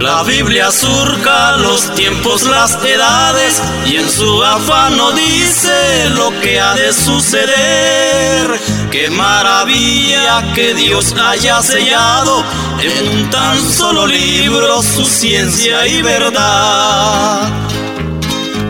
[0.00, 6.60] La Biblia surca los tiempos, las edades y en su afán no dice lo que
[6.60, 8.60] ha de suceder.
[8.90, 12.44] Qué maravilla que Dios haya sellado
[12.78, 17.50] en un tan solo libro su ciencia y verdad.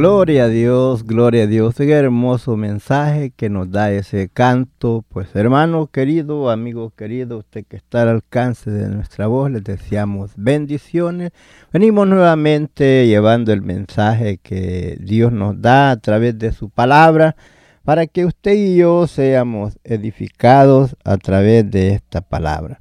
[0.00, 1.74] Gloria a Dios, gloria a Dios.
[1.74, 5.04] Qué hermoso mensaje que nos da ese canto.
[5.10, 10.30] Pues hermano querido, amigo querido, usted que está al alcance de nuestra voz, les deseamos
[10.36, 11.32] bendiciones.
[11.70, 17.36] Venimos nuevamente llevando el mensaje que Dios nos da a través de su palabra
[17.84, 22.80] para que usted y yo seamos edificados a través de esta palabra.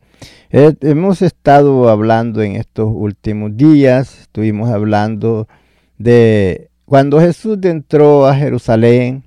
[0.51, 5.49] Eh, hemos estado hablando en estos últimos días, estuvimos hablando
[5.97, 9.23] de cuando Jesús entró a Jerusalén,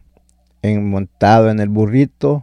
[0.64, 2.42] montado en el burrito,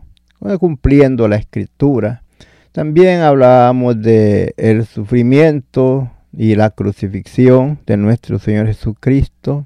[0.57, 2.23] cumpliendo la escritura,
[2.71, 9.65] también hablábamos de el sufrimiento y la crucifixión de nuestro Señor Jesucristo.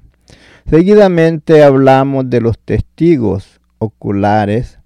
[0.68, 4.80] Seguidamente hablamos de los testigos oculares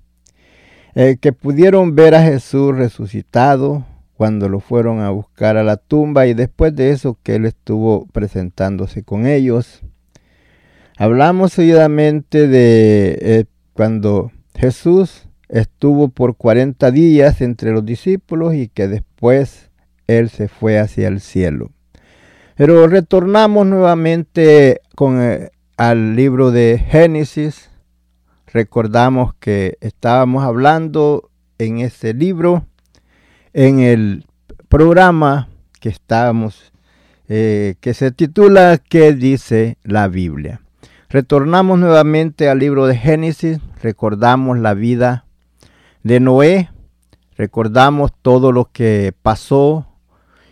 [0.94, 3.86] eh, que pudieron ver a Jesús resucitado
[4.18, 8.06] cuando lo fueron a buscar a la tumba y después de eso que él estuvo
[8.12, 9.82] presentándose con ellos.
[11.00, 18.88] Hablamos seguidamente de eh, cuando Jesús estuvo por 40 días entre los discípulos y que
[18.88, 19.70] después
[20.08, 21.70] Él se fue hacia el cielo.
[22.56, 27.70] Pero retornamos nuevamente con, eh, al libro de Génesis.
[28.48, 32.66] Recordamos que estábamos hablando en ese libro,
[33.52, 34.26] en el
[34.68, 35.48] programa
[35.78, 36.72] que estábamos,
[37.28, 40.60] eh, que se titula ¿Qué dice la Biblia?
[41.10, 45.24] Retornamos nuevamente al libro de Génesis, recordamos la vida
[46.02, 46.68] de Noé,
[47.34, 49.86] recordamos todo lo que pasó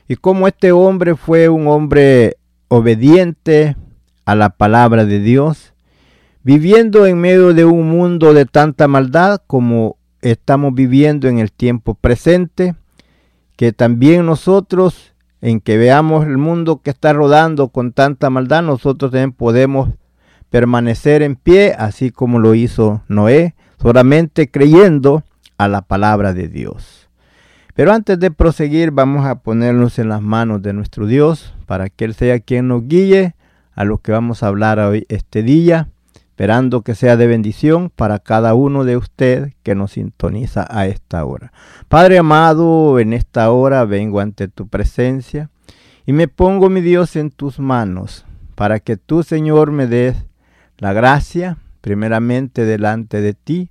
[0.08, 3.76] y cómo este hombre fue un hombre obediente
[4.24, 5.74] a la palabra de Dios,
[6.42, 11.92] viviendo en medio de un mundo de tanta maldad como estamos viviendo en el tiempo
[11.92, 12.74] presente,
[13.56, 15.12] que también nosotros,
[15.42, 19.90] en que veamos el mundo que está rodando con tanta maldad, nosotros también podemos
[20.50, 25.22] permanecer en pie, así como lo hizo Noé, solamente creyendo
[25.58, 27.08] a la palabra de Dios.
[27.74, 32.06] Pero antes de proseguir, vamos a ponernos en las manos de nuestro Dios para que
[32.06, 33.34] Él sea quien nos guíe
[33.74, 35.88] a lo que vamos a hablar hoy este día,
[36.30, 41.24] esperando que sea de bendición para cada uno de ustedes que nos sintoniza a esta
[41.26, 41.52] hora.
[41.88, 45.50] Padre amado, en esta hora vengo ante tu presencia
[46.06, 48.24] y me pongo, mi Dios, en tus manos,
[48.54, 50.16] para que tú, Señor, me des
[50.78, 53.70] la gracia, primeramente delante de ti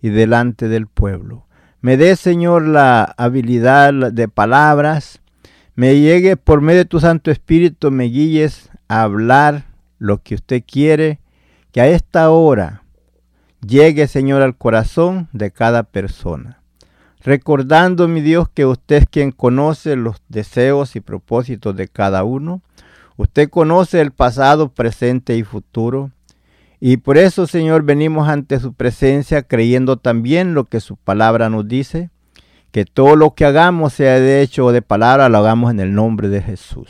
[0.00, 1.46] y delante del pueblo.
[1.80, 5.20] Me dé, Señor, la habilidad de palabras,
[5.74, 9.64] me llegue por medio de tu Santo Espíritu, me guíes a hablar
[9.98, 11.20] lo que usted quiere,
[11.70, 12.82] que a esta hora
[13.66, 16.60] llegue, Señor, al corazón de cada persona.
[17.20, 22.62] Recordando, mi Dios, que usted es quien conoce los deseos y propósitos de cada uno.
[23.16, 26.12] Usted conoce el pasado, presente y futuro.
[26.88, 31.66] Y por eso, Señor, venimos ante su presencia creyendo también lo que su palabra nos
[31.66, 32.10] dice,
[32.70, 35.94] que todo lo que hagamos, sea de hecho o de palabra, lo hagamos en el
[35.94, 36.88] nombre de Jesús.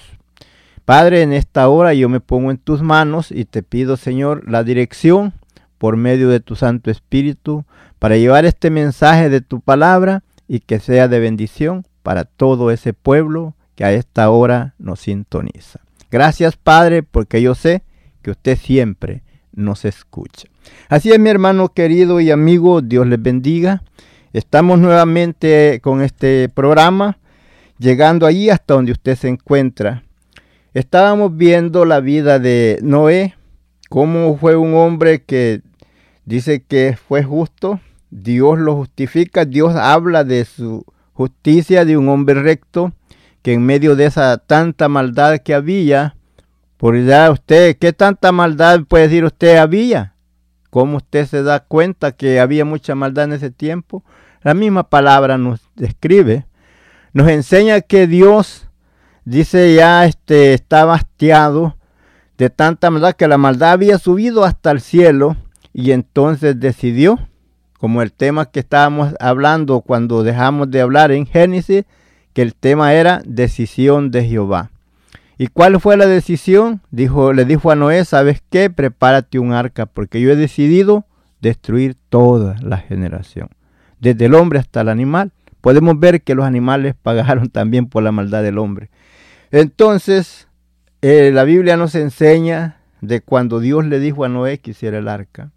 [0.85, 4.65] Padre, en esta hora yo me pongo en tus manos y te pido, Señor, la
[4.65, 5.33] dirección
[5.79, 7.65] por medio de tu Santo Espíritu
[7.99, 12.93] para llevar este mensaje de tu palabra y que sea de bendición para todo ese
[12.93, 15.81] pueblo que a esta hora nos sintoniza.
[16.11, 17.83] Gracias Padre, porque yo sé
[18.21, 19.23] que usted siempre
[19.57, 20.49] nos escucha.
[20.89, 23.83] Así es mi hermano querido y amigo, Dios les bendiga.
[24.33, 27.19] Estamos nuevamente con este programa,
[27.79, 30.05] llegando allí hasta donde usted se encuentra.
[30.75, 33.35] Estábamos viendo la vida de Noé,
[33.89, 35.63] cómo fue un hombre que
[36.27, 37.81] dice que fue justo,
[38.11, 42.93] Dios lo justifica, Dios habla de su justicia de un hombre recto,
[43.43, 46.16] que en medio de esa tanta maldad que había,
[46.87, 46.95] por
[47.33, 50.15] usted, ¿qué tanta maldad puede decir usted había?
[50.71, 54.05] ¿Cómo usted se da cuenta que había mucha maldad en ese tiempo?
[54.45, 56.47] La misma palabra nos describe,
[57.13, 58.69] nos enseña que Dios,
[59.25, 61.77] dice ya, este, está hastiado
[62.39, 65.37] de tanta maldad, que la maldad había subido hasta el cielo
[65.73, 67.19] y entonces decidió
[67.81, 71.85] como el tema que estábamos hablando cuando dejamos de hablar en Génesis,
[72.33, 74.71] que el tema era decisión de Jehová.
[75.39, 76.81] ¿Y cuál fue la decisión?
[76.91, 78.71] Dijo, le dijo a Noé, ¿sabes qué?
[78.71, 81.05] Prepárate un arca, porque yo he decidido
[81.41, 83.51] destruir toda la generación,
[84.01, 85.33] desde el hombre hasta el animal.
[85.61, 88.91] Podemos ver que los animales pagaron también por la maldad del hombre.
[89.51, 90.49] Entonces,
[91.03, 95.09] eh, la Biblia nos enseña de cuando Dios le dijo a Noé que hiciera el
[95.09, 95.51] arca.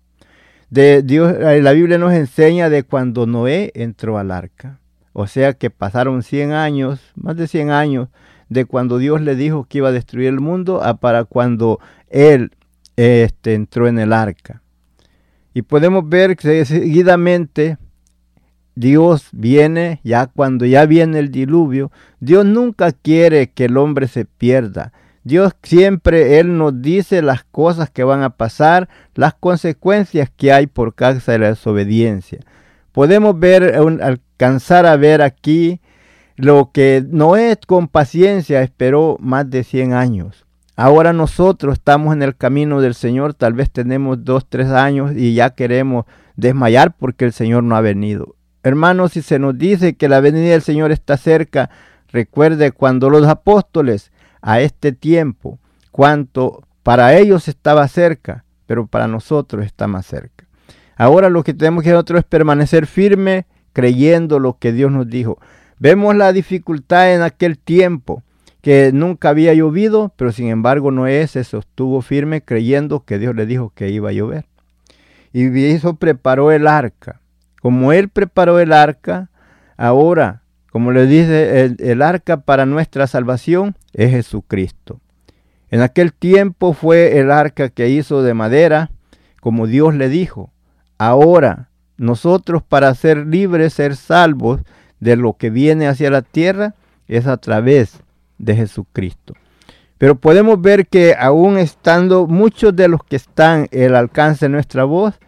[0.69, 4.79] Dios, eh, la Biblia nos enseña de cuando Noé entró al arca.
[5.13, 8.09] O sea que pasaron 100 años, más de 100 años,
[8.49, 11.79] de cuando Dios le dijo que iba a destruir el mundo a para cuando
[12.09, 12.51] él
[12.97, 14.61] este, entró en el arca.
[15.53, 17.77] Y podemos ver que seguidamente
[18.75, 24.25] Dios viene, ya cuando ya viene el diluvio, Dios nunca quiere que el hombre se
[24.25, 24.93] pierda.
[25.23, 30.67] Dios siempre, Él nos dice las cosas que van a pasar, las consecuencias que hay
[30.67, 32.39] por causa de la desobediencia.
[32.93, 35.81] Podemos ver, alcanzar a ver aquí
[36.39, 40.45] lo que Noé con paciencia esperó más de 100 años.
[40.77, 45.33] Ahora nosotros estamos en el camino del Señor, tal vez tenemos dos, tres años y
[45.33, 46.05] ya queremos
[46.37, 48.37] desmayar porque el Señor no ha venido.
[48.63, 51.69] Hermanos, si se nos dice que la venida del Señor está cerca,
[52.07, 55.59] recuerde cuando los apóstoles a este tiempo,
[55.91, 60.45] cuanto para ellos estaba cerca, pero para nosotros está más cerca.
[60.95, 65.37] Ahora lo que tenemos que nosotros es permanecer firme creyendo lo que Dios nos dijo.
[65.79, 68.23] Vemos la dificultad en aquel tiempo
[68.61, 73.45] que nunca había llovido, pero sin embargo Noé se sostuvo firme creyendo que Dios le
[73.45, 74.45] dijo que iba a llover.
[75.31, 77.21] Y eso preparó el arca.
[77.61, 79.29] Como él preparó el arca,
[79.77, 84.99] ahora como le dice, el, arca para nuestra salvación es Jesucristo.
[85.71, 88.91] En aquel tiempo fue el arca que hizo de madera,
[89.41, 90.51] como Dios le dijo.
[90.97, 94.61] Ahora, nosotros para ser libres, ser salvos
[94.99, 96.75] de lo que viene hacia la tierra,
[97.07, 97.99] es a través
[98.37, 99.33] de Jesucristo.
[99.97, 104.85] Pero podemos ver que aún estando muchos de los que están el alcance de nuestra
[104.85, 105.19] voz,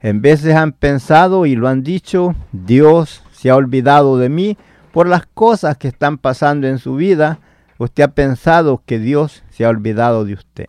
[0.00, 4.58] en veces han pensado y lo han dicho, Dios se ha olvidado de mí,
[4.92, 7.38] por las cosas que están pasando en su vida,
[7.78, 10.66] usted ha pensado que Dios se ha olvidado de usted.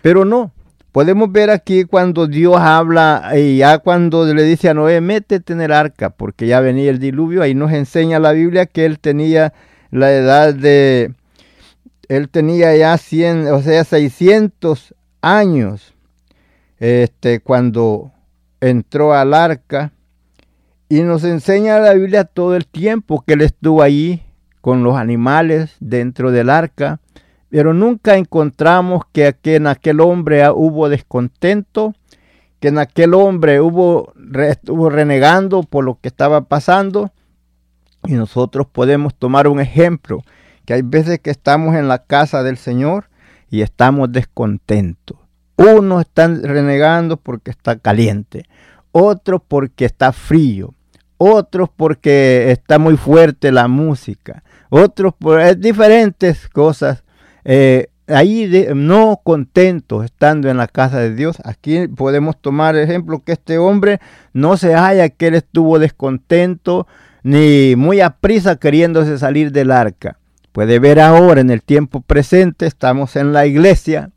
[0.00, 0.52] Pero no,
[0.96, 5.60] podemos ver aquí cuando Dios habla y ya cuando le dice a Noé, métete en
[5.60, 9.52] el arca, porque ya venía el diluvio, ahí nos enseña la Biblia que él tenía
[9.90, 11.12] la edad de,
[12.08, 15.92] él tenía ya 100, o sea, 600 años,
[16.78, 18.12] este, cuando
[18.62, 19.92] entró al arca
[20.88, 24.22] y nos enseña la Biblia todo el tiempo que él estuvo allí
[24.62, 27.00] con los animales dentro del arca,
[27.48, 31.94] pero nunca encontramos que en aquel hombre hubo descontento,
[32.60, 34.12] que en aquel hombre hubo,
[34.48, 37.12] estuvo renegando por lo que estaba pasando.
[38.04, 40.22] Y nosotros podemos tomar un ejemplo,
[40.64, 43.08] que hay veces que estamos en la casa del Señor
[43.50, 45.18] y estamos descontentos.
[45.56, 48.44] Uno está renegando porque está caliente,
[48.92, 50.74] otro porque está frío,
[51.16, 57.04] otros porque está muy fuerte la música, otros por diferentes cosas.
[57.48, 61.36] Eh, ahí no contentos estando en la casa de Dios.
[61.44, 64.00] Aquí podemos tomar ejemplo que este hombre
[64.32, 66.88] no se halla que él estuvo descontento
[67.22, 70.18] ni muy a prisa queriéndose salir del arca.
[70.50, 74.10] Puede ver ahora en el tiempo presente, estamos en la iglesia,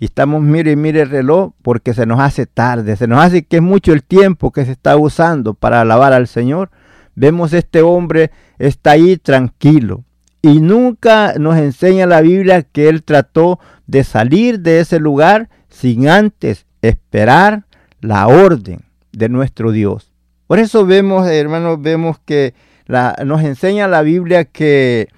[0.00, 3.42] y estamos, mire y mire el reloj porque se nos hace tarde, se nos hace
[3.44, 6.70] que es mucho el tiempo que se está usando para alabar al Señor.
[7.14, 10.02] Vemos este hombre está ahí tranquilo
[10.42, 16.08] y nunca nos enseña la Biblia que él trató de salir de ese lugar sin
[16.08, 17.64] antes esperar
[18.00, 18.80] la orden
[19.12, 20.12] de nuestro Dios.
[20.48, 22.54] Por eso vemos, hermanos, vemos que
[22.86, 25.08] la, nos enseña la Biblia que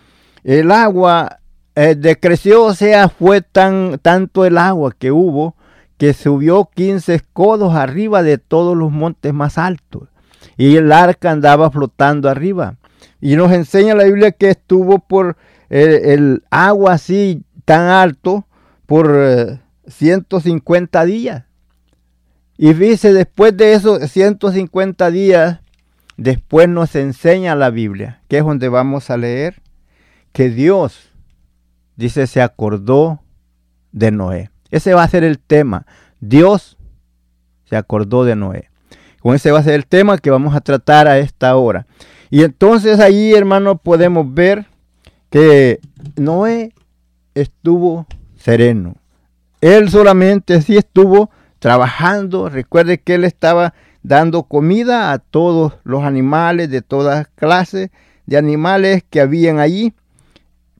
[0.45, 1.40] el agua
[1.75, 5.57] eh, decreció, o sea, fue tan, tanto el agua que hubo
[5.97, 10.09] que subió 15 codos arriba de todos los montes más altos.
[10.57, 12.76] Y el arca andaba flotando arriba.
[13.21, 15.37] Y nos enseña la Biblia que estuvo por
[15.71, 18.47] eh, el, agua así tan alto
[18.87, 21.44] por 150 eh, días.
[22.56, 25.61] Y dice, después de esos 150 días,
[26.16, 29.61] después nos enseña la Biblia, que es donde vamos a leer,
[30.33, 31.11] que Dios,
[31.97, 33.21] dice, se acordó
[33.90, 34.50] de Noé.
[34.71, 35.87] Ese va a ser el tema.
[36.21, 36.76] Dios
[37.64, 38.71] se acordó de Noé.
[39.21, 41.87] Con ese va a ser el tema que vamos a tratar a esta hora.
[42.35, 44.67] Y entonces ahí, hermano, podemos ver
[45.31, 45.79] que
[46.17, 46.73] Noé
[47.37, 48.97] estuvo sereno.
[49.61, 52.49] Él solamente sí estuvo trabajando.
[52.49, 53.73] Recuerde que él estaba
[54.03, 57.91] dando comida a todos los animales de todas clases
[58.26, 59.95] de animales que habían allí,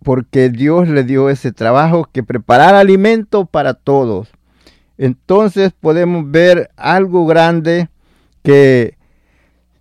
[0.03, 4.29] porque Dios le dio ese trabajo que preparar alimento para todos.
[4.99, 7.91] Entonces podemos ver algo grande
[8.43, 8.97] que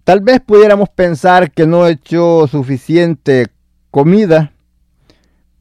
[0.04, 3.48] tal vez pudiéramos pensar que no echó suficiente
[3.92, 4.54] comida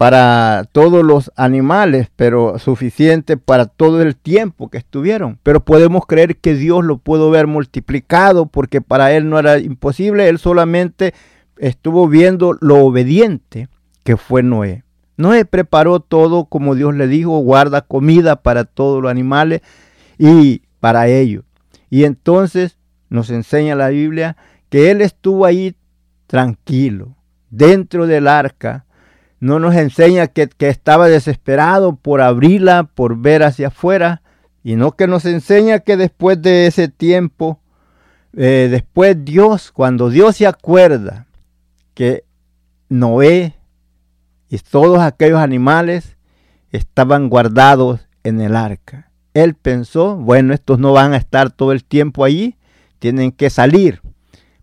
[0.02, 5.38] para todos los animales, pero suficiente para todo el tiempo que estuvieron.
[5.44, 10.28] Pero podemos creer que Dios lo pudo ver multiplicado porque para él no era imposible,
[10.28, 11.14] él solamente
[11.56, 13.68] estuvo viendo lo obediente
[14.02, 14.82] que fue Noé.
[15.16, 19.61] Noé preparó todo como Dios le dijo, guarda comida para todos los animales
[20.18, 21.44] y para ellos.
[21.90, 22.76] Y entonces
[23.12, 24.37] nos enseña la Biblia
[24.71, 25.76] que él estuvo ahí
[26.26, 27.14] tranquilo,
[27.50, 28.87] dentro del arca,
[29.38, 34.23] no nos enseña que, estaba desesperado por abrirla, por ver hacia afuera,
[34.64, 37.61] y no que nos enseña que después de ese tiempo,
[38.35, 41.26] eh, después Dios, cuando Dios se acuerda
[41.92, 42.25] que
[42.88, 43.57] Noé
[44.49, 46.16] y todos aquellos animales
[46.71, 49.11] estaban guardados en el arca.
[49.35, 52.57] Él pensó, bueno, estos no van a estar todo el tiempo allí,
[53.02, 54.00] tienen que salir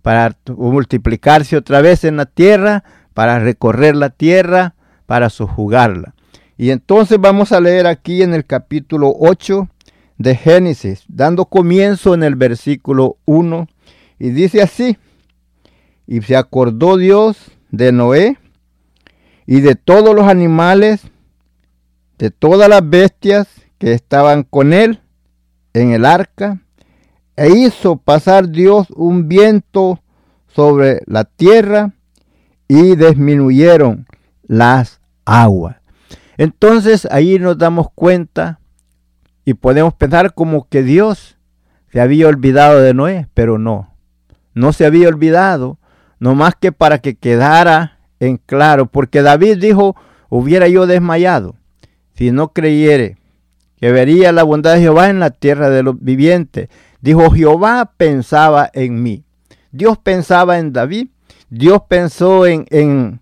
[0.02, 6.16] para multiplicarse otra vez en la tierra, para recorrer la tierra, para sujugarla.
[6.56, 9.68] Y entonces vamos a leer aquí en el capítulo 8
[10.18, 13.68] de Génesis, dando comienzo en el versículo 1,
[14.20, 14.98] y dice así,
[16.08, 18.38] y se acordó Dios de Noé
[19.46, 21.02] y de todos los animales,
[22.18, 25.02] de todas las bestias que estaban con él
[25.74, 26.62] en el arca,
[27.40, 30.02] e hizo pasar Dios un viento
[30.48, 31.94] sobre la tierra
[32.68, 34.06] y disminuyeron
[34.46, 35.78] las aguas.
[36.38, 38.60] Entonces ahí nos damos cuenta
[39.46, 41.38] y podemos pensar como que Dios
[41.94, 43.96] se había olvidado de Noé, pero no,
[44.54, 45.80] no se había olvidado,
[46.20, 49.96] no más que para que quedara en claro, porque David dijo,
[50.28, 51.56] hubiera yo desmayado
[52.16, 53.16] si no creyere
[53.80, 56.68] que vería la bondad de Jehová en la tierra de los vivientes.
[57.02, 59.24] Dijo, Jehová pensaba en mí.
[59.72, 61.10] Dios pensaba en David,
[61.50, 63.22] Dios pensó en, en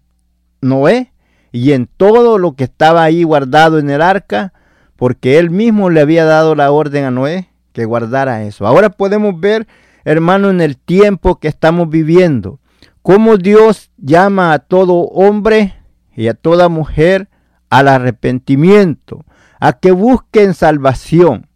[0.62, 1.12] Noé
[1.52, 4.54] y en todo lo que estaba ahí guardado en el arca,
[4.96, 8.66] porque él mismo le había dado la orden a Noé que guardara eso.
[8.66, 9.68] Ahora podemos ver,
[10.04, 12.60] hermano, en el tiempo que estamos viviendo,
[13.04, 15.76] cómo Dios llama a todo hombre
[16.16, 17.30] y a toda mujer
[17.70, 19.26] al arrepentimiento,
[19.60, 21.47] a que busquen salvación.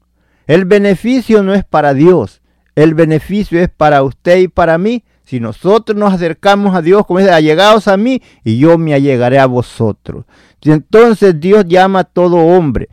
[0.51, 2.41] El beneficio no es para Dios,
[2.75, 7.19] el beneficio es para usted y para mí, si nosotros nos acercamos a Dios, como
[7.19, 10.25] dice, allegados a mí, y yo me allegaré a vosotros.
[10.61, 12.89] Entonces Dios llama a todo hombre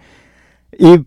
[0.78, 1.00] y,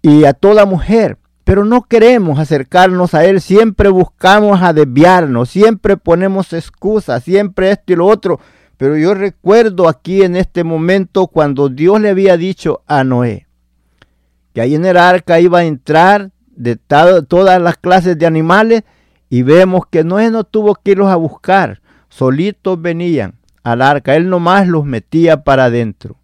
[0.00, 5.96] y a toda mujer, pero no queremos acercarnos a Él, siempre buscamos a desviarnos, siempre
[5.96, 8.38] ponemos excusas, siempre esto y lo otro.
[8.76, 13.45] Pero yo recuerdo aquí en este momento cuando Dios le había dicho a Noé
[14.56, 18.84] que ahí en el arca iba a entrar de todas las clases de animales
[19.28, 24.30] y vemos que Noé no tuvo que irlos a buscar, solitos venían al arca, él
[24.30, 26.16] nomás los metía para adentro.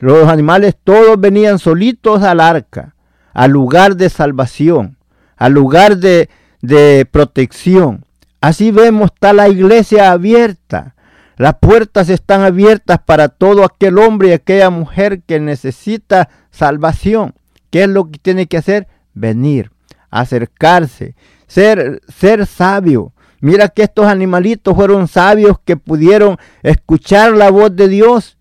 [0.00, 2.96] Los animales todos venían solitos al arca,
[3.32, 4.96] al lugar de salvación,
[5.36, 6.28] al lugar de,
[6.62, 8.04] de protección.
[8.40, 10.96] Así vemos, está la iglesia abierta.
[11.36, 17.32] Las puertas están abiertas para todo aquel hombre y aquella mujer que necesita salvación.
[17.76, 18.88] ¿Qué es lo que tiene que hacer?
[19.12, 19.70] Venir,
[20.08, 21.14] acercarse,
[21.46, 23.12] ser, ser sabio.
[23.42, 28.38] Mira que estos animalitos fueron sabios que pudieron escuchar la voz de Dios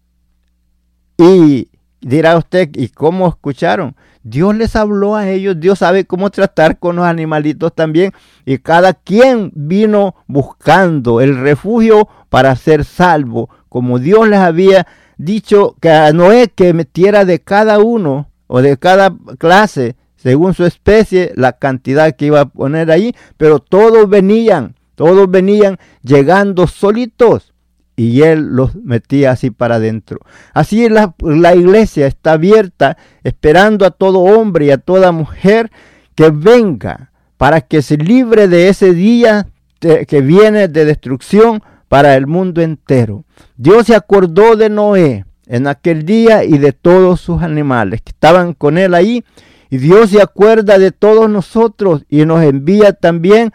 [1.17, 1.67] y,
[1.99, 3.97] Dirá usted, ¿y cómo escucharon?
[4.23, 8.13] Dios les habló a ellos, Dios sabe cómo tratar con los animalitos también.
[8.45, 14.87] Y cada quien vino buscando el refugio para ser salvo, como Dios les había
[15.17, 20.65] dicho que a Noé que metiera de cada uno o de cada clase, según su
[20.65, 27.53] especie, la cantidad que iba a poner ahí, pero todos venían, todos venían llegando solitos
[27.95, 30.19] y él los metía así para adentro.
[30.53, 35.71] Así la, la iglesia está abierta esperando a todo hombre y a toda mujer
[36.15, 39.47] que venga para que se libre de ese día
[39.79, 43.23] que viene de destrucción para el mundo entero.
[43.55, 48.53] Dios se acordó de Noé en aquel día y de todos sus animales que estaban
[48.53, 49.23] con él ahí.
[49.69, 53.51] Y Dios se acuerda de todos nosotros y nos envía también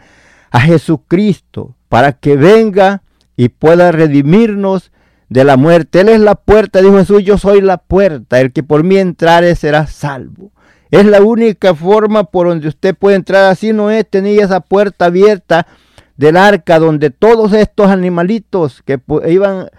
[0.51, 3.03] a Jesucristo para que venga
[3.35, 4.91] y pueda redimirnos
[5.29, 6.01] de la muerte.
[6.01, 9.55] Él es la puerta, dijo Jesús, yo soy la puerta, el que por mí entrare
[9.55, 10.51] será salvo.
[10.91, 13.45] Es la única forma por donde usted puede entrar.
[13.45, 15.65] Así no es, tenía esa puerta abierta
[16.17, 19.69] del arca donde todos estos animalitos que iban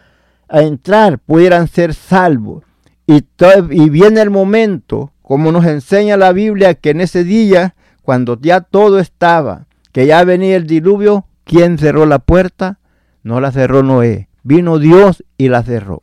[0.52, 2.62] a entrar pudieran ser salvos.
[3.06, 3.24] Y,
[3.70, 8.60] y viene el momento, como nos enseña la Biblia, que en ese día, cuando ya
[8.60, 12.78] todo estaba, que ya venía el diluvio, ¿quién cerró la puerta?
[13.22, 16.02] no la cerró Noé, vino Dios y la cerró.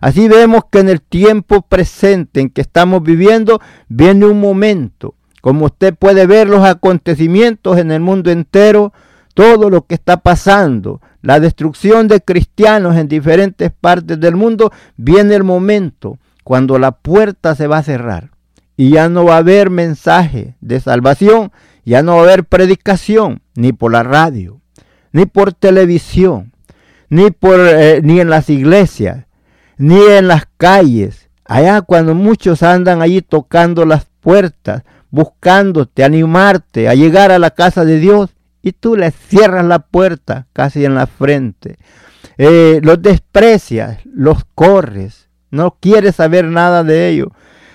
[0.00, 5.66] Así vemos que en el tiempo presente en que estamos viviendo viene un momento, como
[5.66, 8.92] usted puede ver los acontecimientos en el mundo entero,
[9.34, 15.34] todo lo que está pasando, la destrucción de cristianos en diferentes partes del mundo, viene
[15.34, 18.30] el momento cuando la puerta se va a cerrar
[18.76, 21.52] y ya no va a haber mensaje de salvación,
[21.84, 24.60] ya no va a haber predicación ni por la radio,
[25.12, 26.52] ni por televisión,
[27.10, 29.26] ni, por, eh, ni en las iglesias,
[29.76, 31.28] ni en las calles.
[31.44, 37.84] Allá cuando muchos andan allí tocando las puertas, buscándote, animarte a llegar a la casa
[37.84, 38.30] de Dios,
[38.62, 41.78] y tú les cierras la puerta casi en la frente.
[42.38, 47.28] Eh, los desprecias, los corres, no quieres saber nada de ellos.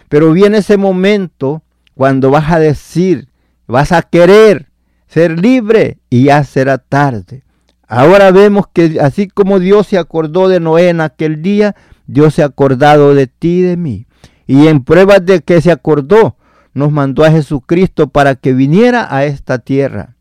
[0.10, 3.30] Pero viene ese momento cuando vas a decir,
[3.68, 4.70] vas a querer
[5.08, 7.44] ser libre y ya será tarde.
[7.88, 11.76] Ahora vemos que así como Dios se acordó de Noé en aquel día,
[12.08, 14.08] Dios se ha acordado de ti y de mí.
[14.48, 16.38] Y en pruebas de que se acordó,
[16.74, 20.15] nos mandó a Jesucristo para que viniera a esta tierra.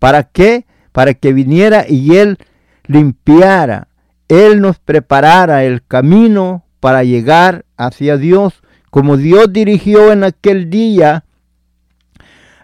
[0.00, 0.66] ¿Para qué?
[0.90, 2.38] Para que viniera y Él
[2.86, 3.86] limpiara,
[4.26, 11.24] Él nos preparara el camino para llegar hacia Dios, como Dios dirigió en aquel día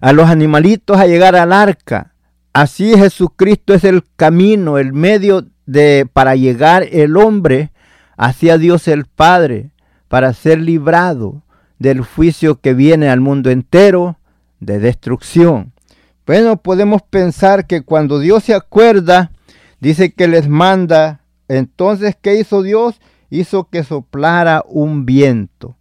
[0.00, 2.14] a los animalitos a llegar al arca.
[2.52, 7.70] Así Jesucristo es el camino, el medio de para llegar el hombre
[8.16, 9.70] hacia Dios el Padre,
[10.08, 11.42] para ser librado
[11.78, 14.18] del juicio que viene al mundo entero
[14.58, 15.75] de destrucción.
[16.26, 19.30] Bueno, podemos pensar que cuando Dios se acuerda,
[19.80, 23.00] dice que les manda, entonces, ¿qué hizo Dios?
[23.30, 25.76] Hizo que soplara un viento.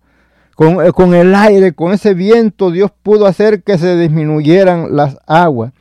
[0.60, 5.74] Eh, con, el aire, con ese viento, Dios pudo hacer que se disminuyeran las aguas.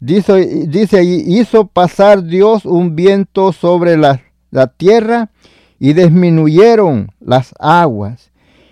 [0.00, 5.30] Dice, hizo pasar Dios un viento sobre la tierra
[5.78, 8.30] y disminuyeron las aguas.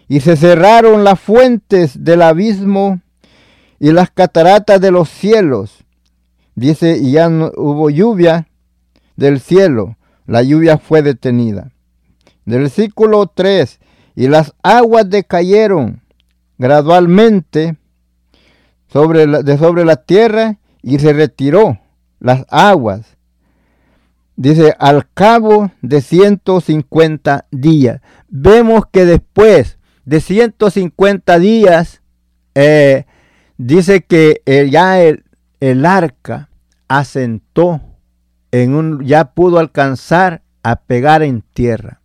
[0.08, 3.00] Y se cerraron las fuentes del abismo
[3.78, 5.84] y las cataratas de los cielos.
[6.54, 8.48] Dice, y ya no hubo lluvia
[9.16, 9.96] del cielo.
[10.26, 11.70] La lluvia fue detenida.
[12.44, 13.78] Del versículo 3
[14.16, 16.02] y las aguas decayeron
[16.58, 17.76] gradualmente
[18.88, 21.78] sobre la, de sobre la tierra y se retiró
[22.18, 23.16] las aguas.
[24.34, 28.00] Dice, al cabo de 150 días.
[28.28, 32.02] Vemos que después de 150 días,
[32.54, 33.04] eh,
[33.58, 34.40] dice que
[34.70, 35.24] ya el,
[35.60, 36.48] el arca
[36.88, 37.82] asentó
[38.50, 42.00] en un, ya pudo alcanzar a pegar en tierra.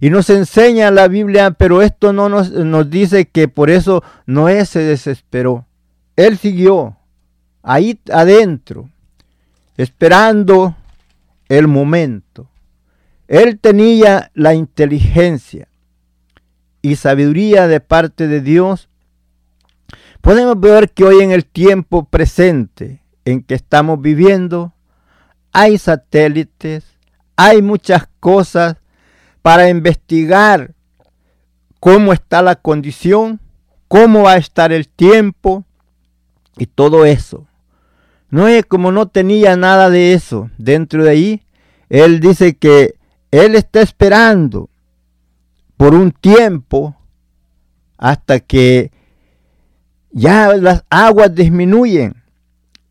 [0.00, 4.64] Y nos enseña la Biblia, pero esto no nos, nos dice que por eso Noé
[4.64, 5.66] se desesperó.
[6.16, 6.96] Él siguió
[7.62, 8.88] ahí adentro,
[9.76, 10.76] esperando
[11.48, 12.48] el momento.
[13.26, 15.68] Él tenía la inteligencia
[16.80, 18.87] y sabiduría de parte de Dios.
[20.28, 24.74] Podemos ver que hoy en el tiempo presente en que estamos viviendo,
[25.52, 26.84] hay satélites,
[27.34, 28.76] hay muchas cosas
[29.40, 30.74] para investigar
[31.80, 33.40] cómo está la condición,
[33.88, 35.64] cómo va a estar el tiempo
[36.58, 37.46] y todo eso.
[38.28, 41.42] No es como no tenía nada de eso dentro de ahí.
[41.88, 42.96] Él dice que
[43.30, 44.68] él está esperando
[45.78, 46.94] por un tiempo
[47.96, 48.92] hasta que
[50.18, 52.22] ya las aguas disminuyen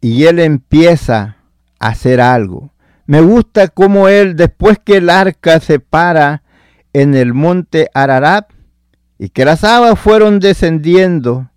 [0.01, 1.37] y él empieza
[1.79, 2.71] a hacer algo.
[3.05, 6.43] Me gusta cómo él, después que el arca se para
[6.93, 8.49] en el monte Ararat
[9.19, 11.49] y que las aguas fueron descendiendo,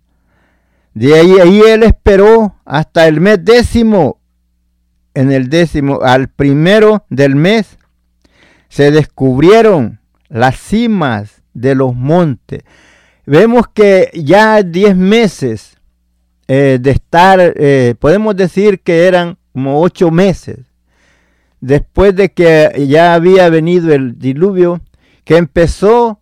[0.93, 4.19] de ahí, ahí él esperó hasta el mes décimo.
[5.13, 7.77] En el décimo, al primero del mes,
[8.69, 12.63] se descubrieron las cimas de los montes.
[13.25, 15.77] Vemos que ya 10 meses
[16.47, 20.59] eh, de estar, eh, podemos decir que eran como 8 meses,
[21.59, 24.81] después de que ya había venido el diluvio,
[25.23, 26.19] que empezó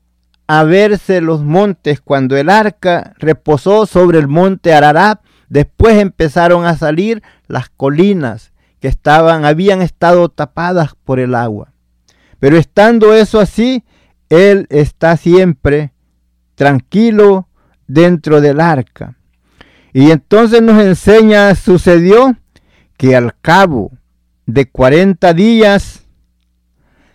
[0.48, 5.22] a verse los montes cuando el arca reposó sobre el monte Ararat.
[5.48, 11.72] Después empezaron a salir las colinas que estaban, habían estado tapadas por el agua.
[12.40, 13.84] Pero estando eso así,
[14.30, 15.92] él está siempre
[16.60, 17.48] tranquilo
[17.88, 19.16] dentro del arca.
[19.94, 22.36] Y entonces nos enseña, sucedió
[22.98, 23.94] que al cabo
[24.46, 26.04] de 40 días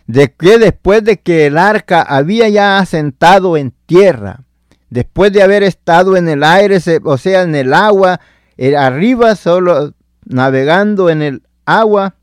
[0.06, 4.44] de que después de que el arca había ya asentado en tierra,
[4.88, 8.20] después de haber estado en el aire, o sea, en el agua,
[8.56, 9.92] eh, arriba solo
[10.24, 12.14] navegando en el agua,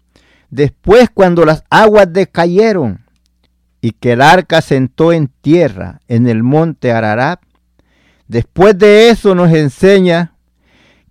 [0.50, 3.06] después cuando las aguas decayeron
[3.82, 7.42] y que el arca sentó en tierra en el monte Ararat,
[8.28, 10.36] después de eso nos enseña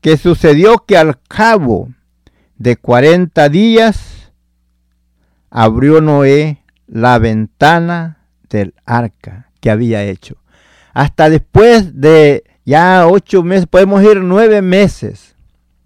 [0.01, 1.91] que sucedió que al cabo
[2.57, 4.33] de 40 días
[5.51, 10.37] abrió Noé la ventana del arca que había hecho.
[10.95, 15.35] Hasta después de ya ocho meses, podemos ir nueve meses,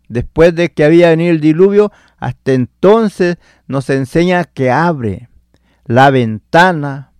[0.08, 5.28] después de que había venido el diluvio, hasta entonces nos enseña que abre
[5.84, 7.12] la ventana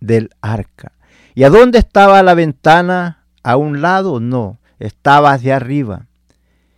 [0.00, 0.92] del arca.
[1.34, 3.24] ¿Y a dónde estaba la ventana?
[3.42, 4.20] ¿A un lado?
[4.20, 6.06] No, estaba hacia arriba.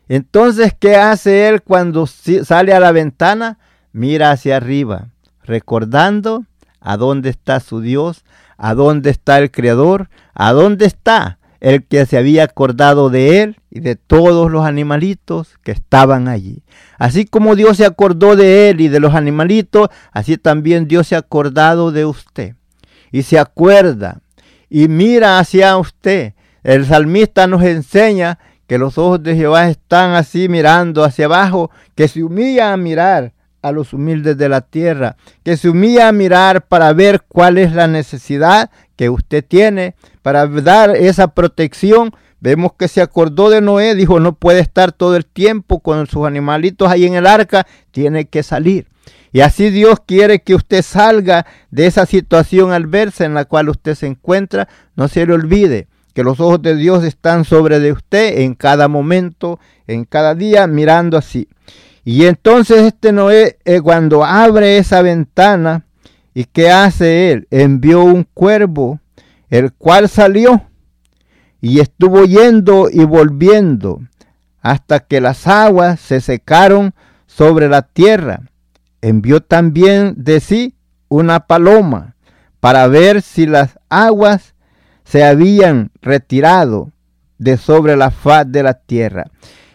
[0.08, 3.58] Entonces, ¿qué hace él cuando sale a la ventana?
[3.92, 5.12] Mira hacia arriba
[5.44, 6.44] recordando
[6.80, 8.24] a dónde está su Dios,
[8.56, 13.56] a dónde está el Creador, a dónde está el que se había acordado de él
[13.70, 16.64] y de todos los animalitos que estaban allí.
[16.98, 21.14] Así como Dios se acordó de él y de los animalitos, así también Dios se
[21.14, 22.56] ha acordado de usted.
[23.12, 24.22] Y se acuerda
[24.68, 26.34] y mira hacia usted.
[26.64, 32.08] El salmista nos enseña que los ojos de Jehová están así mirando hacia abajo, que
[32.08, 36.66] se humilla a mirar a los humildes de la tierra, que se humilla a mirar
[36.66, 42.12] para ver cuál es la necesidad que usted tiene, para dar esa protección.
[42.40, 46.26] Vemos que se acordó de Noé, dijo, no puede estar todo el tiempo con sus
[46.26, 48.88] animalitos ahí en el arca, tiene que salir.
[49.32, 53.94] Y así Dios quiere que usted salga de esa situación adversa en la cual usted
[53.94, 54.68] se encuentra.
[54.94, 58.88] No se le olvide que los ojos de Dios están sobre de usted en cada
[58.88, 61.48] momento, en cada día, mirando así.
[62.04, 65.86] Y entonces este Noé, eh, cuando abre esa ventana,
[66.34, 67.46] ¿y qué hace él?
[67.50, 69.00] Envió un cuervo,
[69.52, 70.62] el cual salió
[71.60, 74.00] y estuvo yendo y volviendo
[74.62, 76.94] hasta que las aguas se secaron
[77.26, 78.40] sobre la tierra.
[79.02, 80.74] Envió también de sí
[81.08, 82.16] una paloma
[82.60, 84.54] para ver si las aguas
[85.04, 86.90] se habían retirado
[87.36, 89.26] de sobre la faz de la tierra.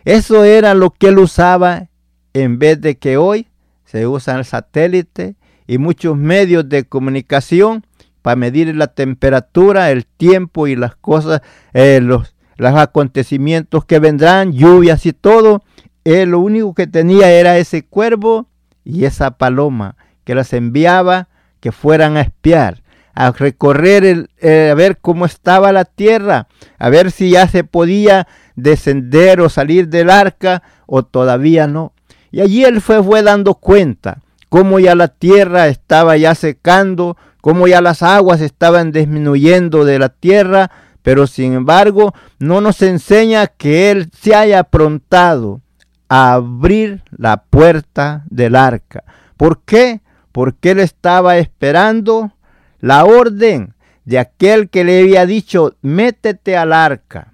[0.05, 1.87] Eso era lo que él usaba
[2.33, 3.47] en vez de que hoy
[3.85, 5.35] se usan el satélite
[5.67, 7.85] y muchos medios de comunicación
[8.21, 11.41] para medir la temperatura, el tiempo y las cosas,
[11.73, 15.63] eh, los, los acontecimientos que vendrán, lluvias y todo.
[16.03, 18.47] Él lo único que tenía era ese cuervo
[18.83, 24.75] y esa paloma que las enviaba que fueran a espiar, a recorrer, el, eh, a
[24.75, 30.09] ver cómo estaba la tierra, a ver si ya se podía descender o salir del
[30.09, 31.93] arca o todavía no.
[32.31, 37.17] Y allí él fue, fue dando cuenta cómo ya la tierra estaba ya secando,
[37.47, 40.69] cómo ya las aguas estaban disminuyendo de la tierra,
[41.01, 45.61] pero sin embargo no nos enseña que él se haya aprontado
[46.09, 49.05] a abrir la puerta del arca.
[49.37, 50.01] ¿Por qué?
[50.33, 52.33] Porque él estaba esperando
[52.81, 57.31] la orden de aquel que le había dicho, métete al arca.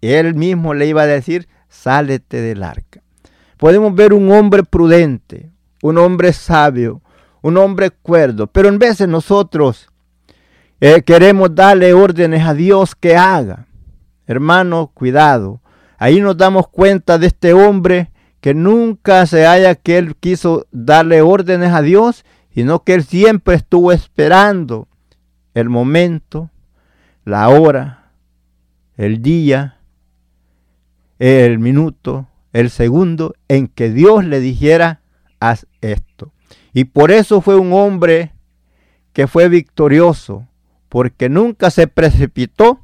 [0.00, 3.02] Él mismo le iba a decir, sálete del arca
[3.62, 7.00] podemos ver un hombre prudente, un hombre sabio,
[7.42, 9.88] un hombre cuerdo, pero en de nosotros
[10.80, 13.66] eh, queremos darle órdenes a Dios que haga.
[14.26, 15.60] Hermano, cuidado.
[15.98, 21.22] Ahí nos damos cuenta de este hombre que nunca se haya que él quiso darle
[21.22, 24.88] órdenes a Dios, sino que él siempre estuvo esperando
[25.54, 26.50] el momento,
[27.24, 28.10] la hora,
[28.96, 29.78] el día,
[31.18, 35.02] el minuto, el segundo en que Dios le dijera,
[35.38, 36.32] haz esto.
[36.72, 38.32] Y por eso fue un hombre
[39.12, 40.46] que fue victorioso,
[40.88, 42.80] porque nunca se precipitó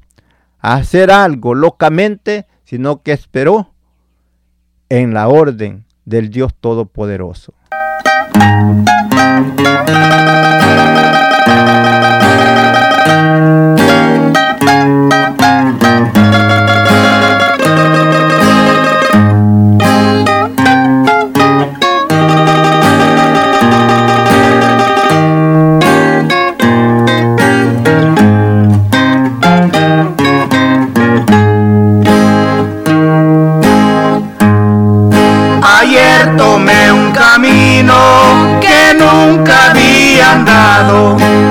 [0.60, 3.72] a hacer algo locamente, sino que esperó
[4.88, 7.54] en la orden del Dios Todopoderoso.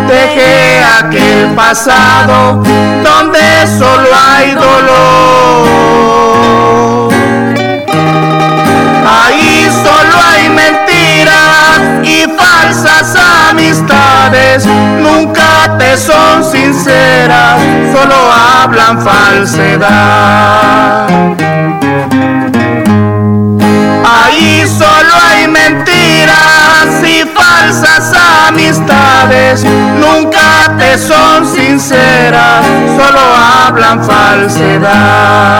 [0.07, 2.63] Dejé aquel pasado
[3.03, 5.67] donde solo hay dolor.
[9.05, 13.15] Ahí solo hay mentiras y falsas
[13.49, 17.59] amistades, nunca te son sinceras,
[17.93, 19.87] solo hablan falsedad.
[24.05, 25.06] Ahí solo
[29.99, 32.65] nunca te son sinceras,
[32.97, 35.57] solo hablan falsedad.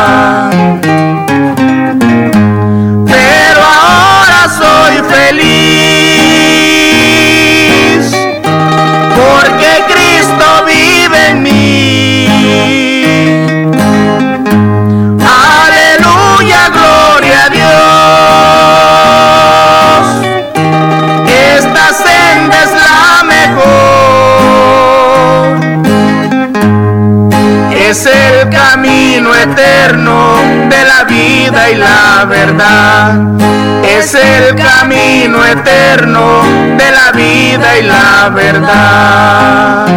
[27.97, 30.36] Es el camino eterno
[30.69, 33.15] de la vida y la verdad.
[33.83, 36.43] Es el camino eterno
[36.77, 39.88] de la vida y la verdad.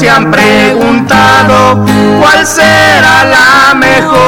[0.00, 1.84] Se han preguntado
[2.18, 4.18] cuál será la mejor.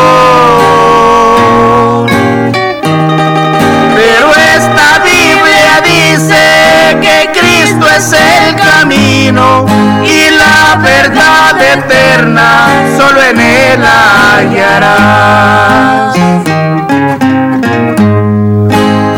[3.96, 9.64] Pero esta Biblia dice que Cristo es el camino
[10.04, 15.02] y la verdad eterna, solo en Él hallarás.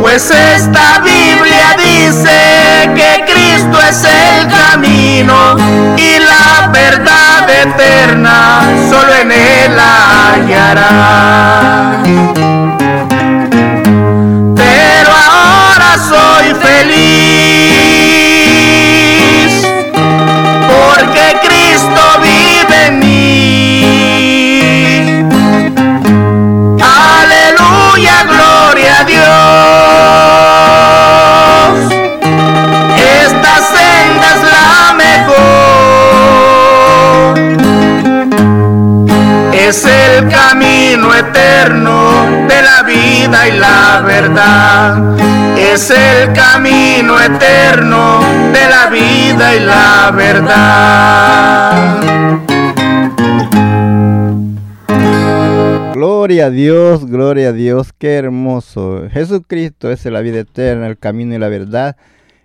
[0.00, 2.38] Pues esta Biblia dice
[2.94, 5.56] que Cristo es el camino
[5.96, 6.43] y la
[6.74, 8.60] verdad eterna,
[8.90, 11.93] solo en Él hallará.
[41.18, 45.18] Eterno de la vida y la verdad.
[45.58, 48.20] Es el camino eterno
[48.52, 51.14] de la vida y la verdad.
[55.94, 59.08] Gloria a Dios, gloria a Dios, qué hermoso.
[59.10, 61.96] Jesucristo es la vida eterna, el camino y la verdad.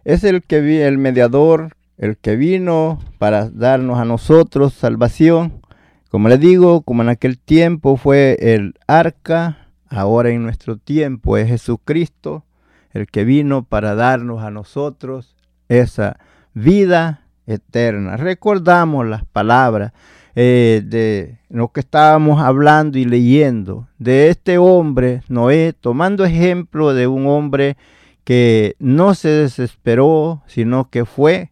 [0.05, 5.62] Es el que vi, el mediador, el que vino para darnos a nosotros salvación.
[6.10, 11.48] Como le digo, como en aquel tiempo fue el arca, ahora en nuestro tiempo es
[11.48, 12.45] Jesucristo,
[12.93, 15.36] el que vino para darnos a nosotros
[15.67, 16.17] esa
[16.56, 18.17] vida eterna.
[18.17, 19.93] Recordamos las palabras
[20.34, 27.06] eh, de lo que estábamos hablando y leyendo, de este hombre, Noé, tomando ejemplo de
[27.06, 27.78] un hombre
[28.24, 31.52] que no se desesperó, sino que fue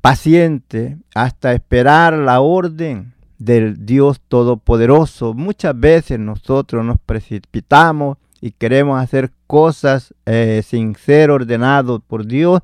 [0.00, 3.12] paciente hasta esperar la orden
[3.44, 5.34] del Dios Todopoderoso.
[5.34, 12.60] Muchas veces nosotros nos precipitamos y queremos hacer cosas eh, sin ser ordenados por Dios,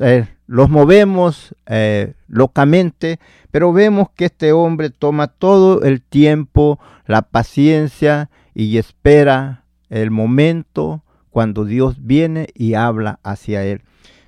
[0.00, 3.18] eh, los movemos eh, locamente,
[3.50, 11.02] pero vemos que este hombre toma todo el tiempo, la paciencia y espera el momento
[11.30, 13.82] cuando Dios viene y habla hacia él.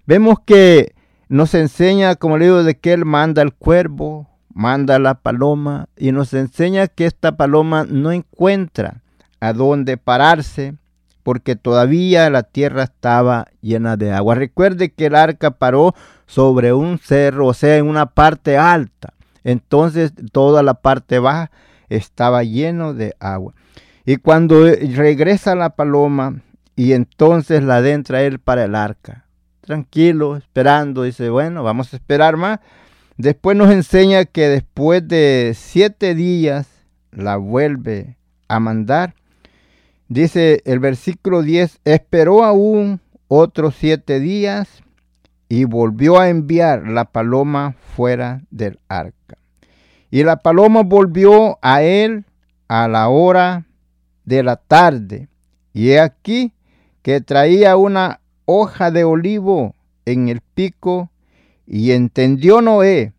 [0.07, 0.95] Vemos que
[1.29, 6.13] nos enseña, como le digo, de que él manda el cuervo, manda la paloma y
[6.13, 9.03] nos enseña que esta paloma no encuentra
[9.41, 10.75] a dónde pararse
[11.23, 14.35] porque todavía la tierra estaba llena de agua.
[14.35, 15.95] Recuerde que el arca paró
[16.27, 19.15] sobre un cerro, o sea, en una parte alta.
[19.45, 21.51] Entonces toda la parte baja
[21.89, 23.55] estaba lleno de agua.
[24.05, 26.41] Y cuando regresa la paloma
[26.75, 29.27] y entonces la adentra él para el arca,
[29.61, 32.59] tranquilo, esperando, dice, bueno, vamos a esperar más.
[33.23, 36.67] Después nos enseña que después de siete días
[37.13, 38.17] la vuelve
[38.49, 39.15] a mandar
[40.13, 44.83] Dice el versículo 10, esperó aún otros siete días
[45.49, 49.39] y volvió a enviar la paloma fuera del arca.
[50.11, 52.27] Y la paloma volvió a él
[52.69, 53.65] a la hora
[54.27, 55.29] de la tarde.
[55.73, 56.53] Y he aquí
[57.01, 61.09] que traía una hoja de olivo en el pico
[61.67, 63.13] y entendió Noé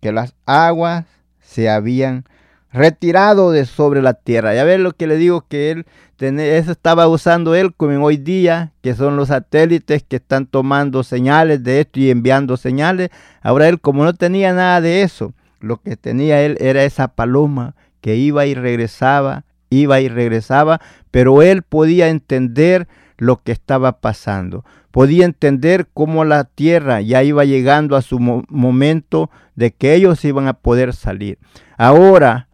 [0.00, 1.06] que las aguas
[1.40, 2.24] se habían
[2.72, 4.54] retirado de sobre la tierra.
[4.54, 5.86] Ya ven lo que le digo que él
[6.18, 11.62] eso estaba usando él como hoy día, que son los satélites que están tomando señales
[11.62, 13.10] de esto y enviando señales.
[13.42, 17.74] Ahora él como no tenía nada de eso, lo que tenía él era esa paloma
[18.00, 24.64] que iba y regresaba, iba y regresaba, pero él podía entender lo que estaba pasando.
[24.90, 30.48] Podía entender cómo la tierra ya iba llegando a su momento de que ellos iban
[30.48, 31.38] a poder salir.
[31.76, 32.48] Ahora,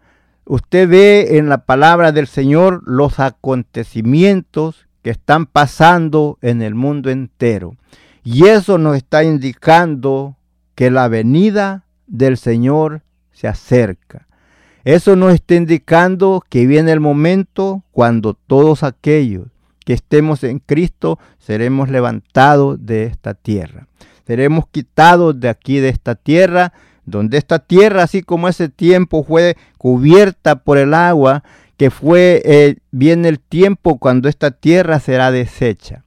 [0.44, 7.10] usted ve en la palabra del Señor los acontecimientos que están pasando en el mundo
[7.10, 7.76] entero.
[8.24, 10.36] Y eso nos está indicando
[10.74, 13.02] que la venida del Señor
[13.32, 14.26] se acerca.
[14.84, 19.48] Eso nos está indicando que viene el momento cuando todos aquellos
[19.84, 23.86] que estemos en Cristo seremos levantados de esta tierra.
[24.26, 26.72] Seremos quitados de aquí de esta tierra
[27.04, 31.42] donde esta tierra, así como ese tiempo fue cubierta por el agua,
[31.76, 36.04] que fue, eh, viene el tiempo cuando esta tierra será deshecha.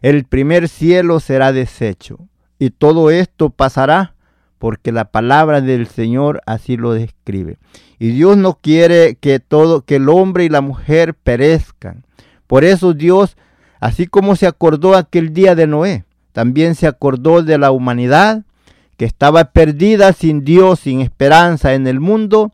[0.00, 2.18] El primer cielo será deshecho.
[2.58, 4.14] Y todo esto pasará
[4.58, 7.58] porque la palabra del Señor así lo describe.
[7.98, 12.04] Y Dios no quiere que todo, que el hombre y la mujer perezcan.
[12.46, 13.36] Por eso Dios,
[13.80, 18.44] así como se acordó aquel día de Noé, también se acordó de la humanidad
[18.96, 22.52] que estaba perdida sin Dios, sin esperanza en el mundo,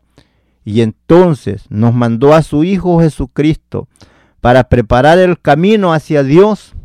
[0.63, 3.87] y entonces nos mandó a su Hijo Jesucristo
[4.41, 6.75] para preparar el camino hacia Dios,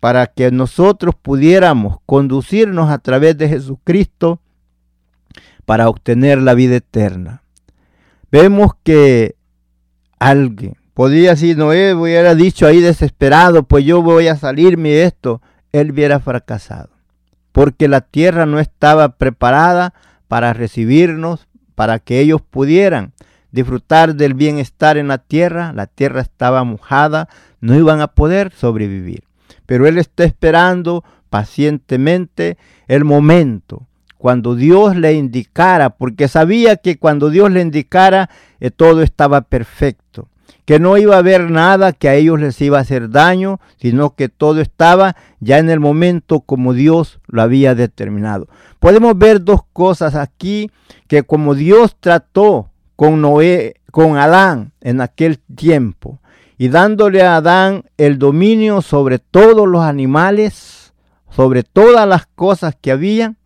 [0.00, 4.40] para que nosotros pudiéramos conducirnos a través de Jesucristo
[5.66, 7.42] para obtener la vida eterna.
[8.32, 9.36] Vemos que
[10.18, 15.42] alguien, podría si Noé hubiera dicho ahí desesperado, pues yo voy a salirme de esto,
[15.72, 16.96] él hubiera fracasado
[17.56, 19.94] porque la tierra no estaba preparada
[20.28, 23.14] para recibirnos, para que ellos pudieran
[23.50, 25.72] disfrutar del bienestar en la tierra.
[25.72, 27.30] La tierra estaba mojada,
[27.62, 29.24] no iban a poder sobrevivir.
[29.64, 33.86] Pero Él está esperando pacientemente el momento
[34.26, 40.26] cuando Dios le indicara, porque sabía que cuando Dios le indicara eh, todo estaba perfecto
[40.64, 44.16] que no iba a haber nada que a ellos les iba a hacer daño, sino
[44.16, 48.48] que todo estaba ya en el momento como Dios lo había determinado.
[48.80, 50.72] Podemos ver dos cosas aquí,
[51.06, 56.18] que como Dios trató con Noé, con Adán en aquel tiempo,
[56.58, 60.92] y dándole a Adán el dominio sobre todos los animales,
[61.30, 63.36] sobre todas las cosas que había,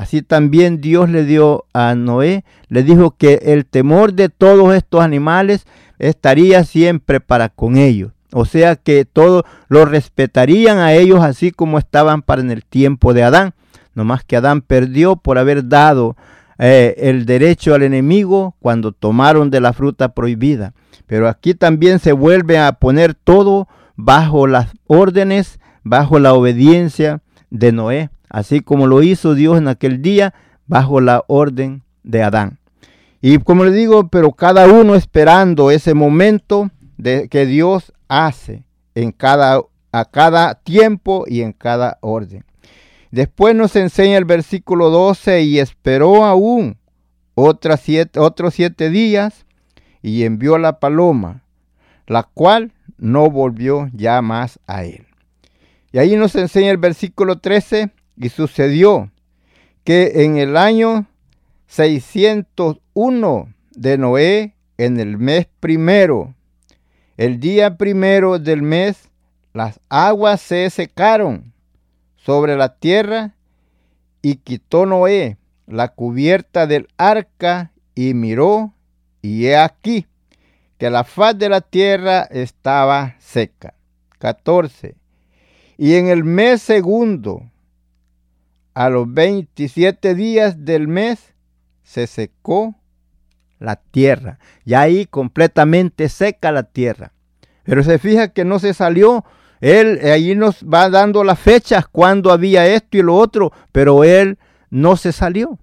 [0.00, 5.02] Así también Dios le dio a Noé, le dijo que el temor de todos estos
[5.02, 5.66] animales
[5.98, 8.10] estaría siempre para con ellos.
[8.32, 13.12] O sea que todos lo respetarían a ellos así como estaban para en el tiempo
[13.12, 13.52] de Adán.
[13.92, 16.16] No más que Adán perdió por haber dado
[16.58, 20.72] eh, el derecho al enemigo cuando tomaron de la fruta prohibida.
[21.06, 27.20] Pero aquí también se vuelve a poner todo bajo las órdenes, bajo la obediencia
[27.50, 30.32] de Noé, así como lo hizo Dios en aquel día
[30.66, 32.58] bajo la orden de Adán.
[33.20, 38.64] Y como le digo, pero cada uno esperando ese momento de que Dios hace
[38.94, 39.60] en cada,
[39.92, 42.44] a cada tiempo y en cada orden.
[43.10, 46.78] Después nos enseña el versículo 12 y esperó aún
[47.34, 49.44] otras siete, otros siete días
[50.02, 51.42] y envió la paloma,
[52.06, 55.06] la cual no volvió ya más a él.
[55.92, 57.90] Y ahí nos enseña el versículo 13
[58.20, 59.10] y sucedió
[59.82, 61.06] que en el año
[61.68, 66.34] 601 de Noé, en el mes primero,
[67.16, 69.08] el día primero del mes,
[69.54, 71.54] las aguas se secaron
[72.16, 73.34] sobre la tierra
[74.20, 78.74] y quitó Noé la cubierta del arca y miró,
[79.22, 80.06] y he aquí
[80.78, 83.74] que la faz de la tierra estaba seca.
[84.18, 84.96] 14.
[85.78, 87.49] Y en el mes segundo,
[88.74, 91.34] a los 27 días del mes,
[91.82, 92.76] se secó
[93.58, 94.38] la tierra.
[94.64, 97.12] Y ahí completamente seca la tierra.
[97.64, 99.24] Pero se fija que no se salió.
[99.60, 104.38] Él ahí nos va dando las fechas cuando había esto y lo otro, pero él
[104.70, 105.58] no se salió.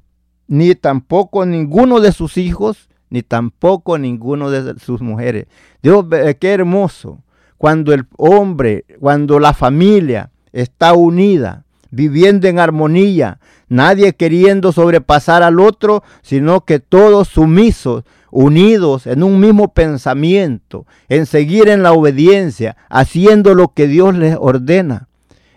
[0.47, 5.47] Ni tampoco ninguno de sus hijos, ni tampoco ninguno de sus mujeres.
[5.81, 6.05] Dios,
[6.39, 7.23] qué hermoso.
[7.57, 15.59] Cuando el hombre, cuando la familia está unida, viviendo en armonía, nadie queriendo sobrepasar al
[15.59, 22.75] otro, sino que todos sumisos, unidos en un mismo pensamiento, en seguir en la obediencia,
[22.89, 25.07] haciendo lo que Dios les ordena.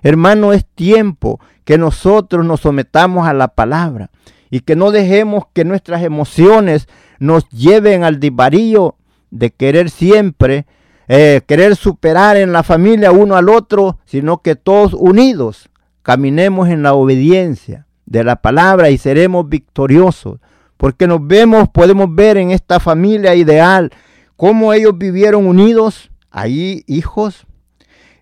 [0.03, 4.11] Hermano, es tiempo que nosotros nos sometamos a la palabra
[4.51, 8.97] y que no dejemos que nuestras emociones nos lleven al divarío
[9.31, 10.67] de querer siempre,
[11.07, 15.70] eh, querer superar en la familia uno al otro, sino que todos unidos
[16.03, 20.41] caminemos en la obediencia de la palabra y seremos victoriosos.
[20.77, 23.91] Porque nos vemos, podemos ver en esta familia ideal
[24.37, 27.47] cómo ellos vivieron unidos, ahí hijos,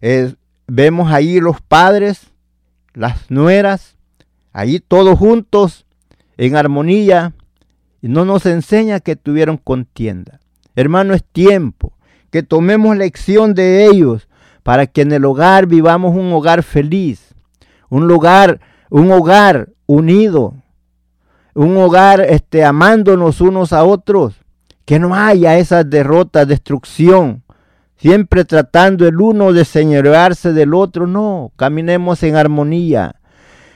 [0.00, 0.34] eh,
[0.66, 2.32] vemos ahí los padres,
[2.94, 3.96] las nueras,
[4.52, 5.86] ahí todos juntos
[6.36, 7.32] en armonía,
[8.00, 10.40] y no nos enseña que tuvieron contienda.
[10.76, 11.92] Hermano, es tiempo
[12.30, 14.28] que tomemos lección de ellos
[14.62, 17.27] para que en el hogar vivamos un hogar feliz,
[17.90, 18.60] un hogar,
[18.90, 20.54] un hogar unido,
[21.54, 24.34] un hogar este, amándonos unos a otros,
[24.84, 27.42] que no haya esas derrotas, destrucción,
[27.96, 33.16] siempre tratando el uno de señorearse del otro, no, caminemos en armonía,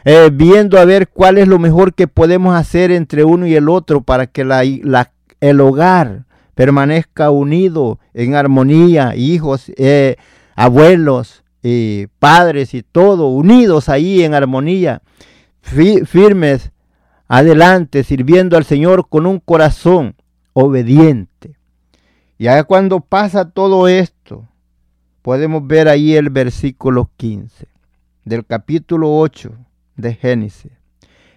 [0.04, 3.68] eh, viendo a ver cuál es lo mejor que podemos hacer entre uno y el
[3.68, 4.62] otro para que la,
[5.40, 10.16] el hogar permanezca unido en armonía, hijos, eh,
[10.54, 15.02] abuelos, y padres y todo, unidos ahí en armonía,
[15.60, 16.72] firmes,
[17.28, 20.16] adelante, sirviendo al Señor con un corazón
[20.52, 21.56] obediente.
[22.38, 24.48] Y ahí cuando pasa todo esto,
[25.22, 27.68] podemos ver ahí el versículo 15
[28.24, 29.52] del capítulo 8
[29.96, 30.72] de Génesis.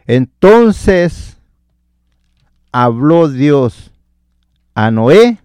[0.08, 1.38] Entonces
[2.72, 3.92] habló Dios
[4.74, 5.38] a Noé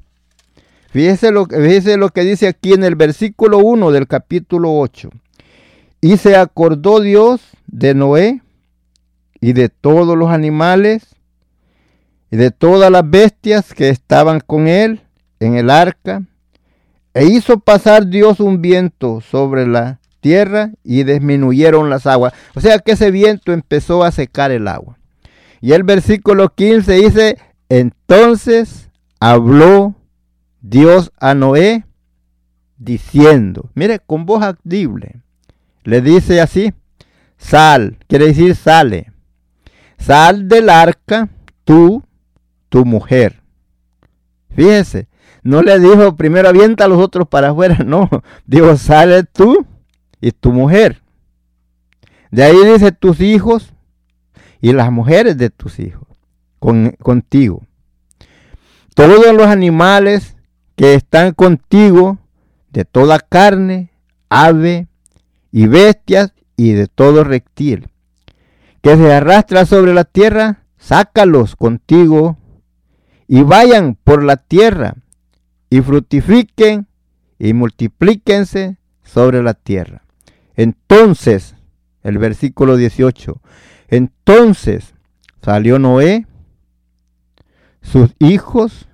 [0.90, 5.10] Fíjese lo, lo que dice aquí en el versículo 1 del capítulo 8.
[6.00, 8.42] Y se acordó Dios de Noé
[9.40, 11.14] y de todos los animales
[12.32, 15.02] y de todas las bestias que estaban con él
[15.38, 16.22] en el arca.
[17.14, 22.32] E hizo pasar Dios un viento sobre la tierra y disminuyeron las aguas.
[22.54, 24.98] O sea que ese viento empezó a secar el agua.
[25.60, 27.38] Y el versículo 15 dice,
[27.68, 28.88] entonces
[29.20, 29.94] habló
[30.60, 31.84] Dios a Noé
[32.76, 35.20] diciendo, mire, con voz audible,
[35.84, 36.72] le dice así,
[37.36, 39.12] sal, quiere decir sale,
[39.98, 41.28] sal del arca
[41.64, 42.02] tú,
[42.68, 43.42] tu mujer.
[44.50, 45.08] Fíjese,
[45.42, 48.08] no le dijo primero avienta a los otros para afuera, no,
[48.46, 49.66] dijo sale tú
[50.20, 51.02] y tu mujer.
[52.30, 53.72] De ahí dice tus hijos
[54.60, 56.06] y las mujeres de tus hijos
[56.58, 57.62] con, contigo.
[58.94, 60.36] Todos los animales
[60.80, 62.18] que están contigo
[62.70, 63.90] de toda carne,
[64.30, 64.88] ave
[65.52, 67.90] y bestias y de todo reptil,
[68.80, 72.38] que se arrastra sobre la tierra, sácalos contigo
[73.28, 74.94] y vayan por la tierra
[75.68, 76.86] y fructifiquen
[77.38, 80.04] y multiplíquense sobre la tierra.
[80.56, 81.56] Entonces,
[82.02, 83.38] el versículo 18,
[83.88, 84.94] entonces
[85.42, 86.26] salió Noé,
[87.82, 88.88] sus hijos,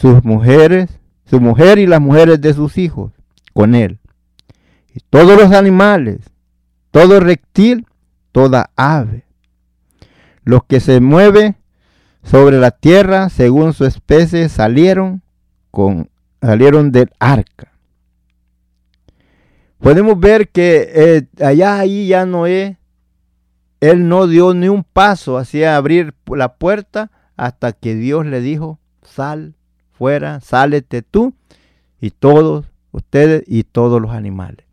[0.00, 0.88] sus mujeres,
[1.26, 3.12] su mujer y las mujeres de sus hijos
[3.52, 3.98] con él.
[4.94, 6.20] Y todos los animales,
[6.90, 7.86] todo reptil,
[8.32, 9.24] toda ave,
[10.42, 11.56] los que se mueven
[12.22, 15.22] sobre la tierra según su especie salieron
[15.70, 16.08] con
[16.40, 17.72] salieron del arca.
[19.80, 22.78] Podemos ver que eh, allá ahí ya Noé,
[23.80, 28.78] él no dio ni un paso hacia abrir la puerta hasta que Dios le dijo,
[29.02, 29.54] sal
[30.00, 31.34] fuera, sálete tú
[32.00, 34.64] y todos ustedes y todos los animales.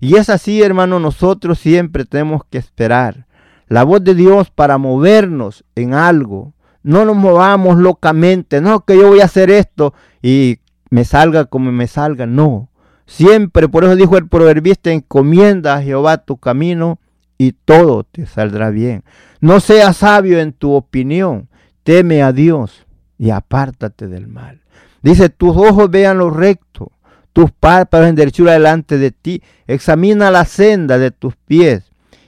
[0.00, 3.26] Y es así, hermano, nosotros siempre tenemos que esperar
[3.68, 6.52] la voz de Dios para movernos en algo.
[6.82, 10.58] No nos movamos locamente, no que yo voy a hacer esto y
[10.90, 12.68] me salga como me salga, no.
[13.06, 16.98] Siempre, por eso dijo el proverbista, encomienda a Jehová tu camino
[17.38, 19.04] y todo te saldrá bien.
[19.40, 21.48] No seas sabio en tu opinión,
[21.84, 22.85] teme a Dios
[23.18, 24.60] y apártate del mal.
[25.02, 26.92] Dice, tus ojos vean lo recto,
[27.32, 31.84] tus párpados en derechura delante de ti, examina la senda de tus pies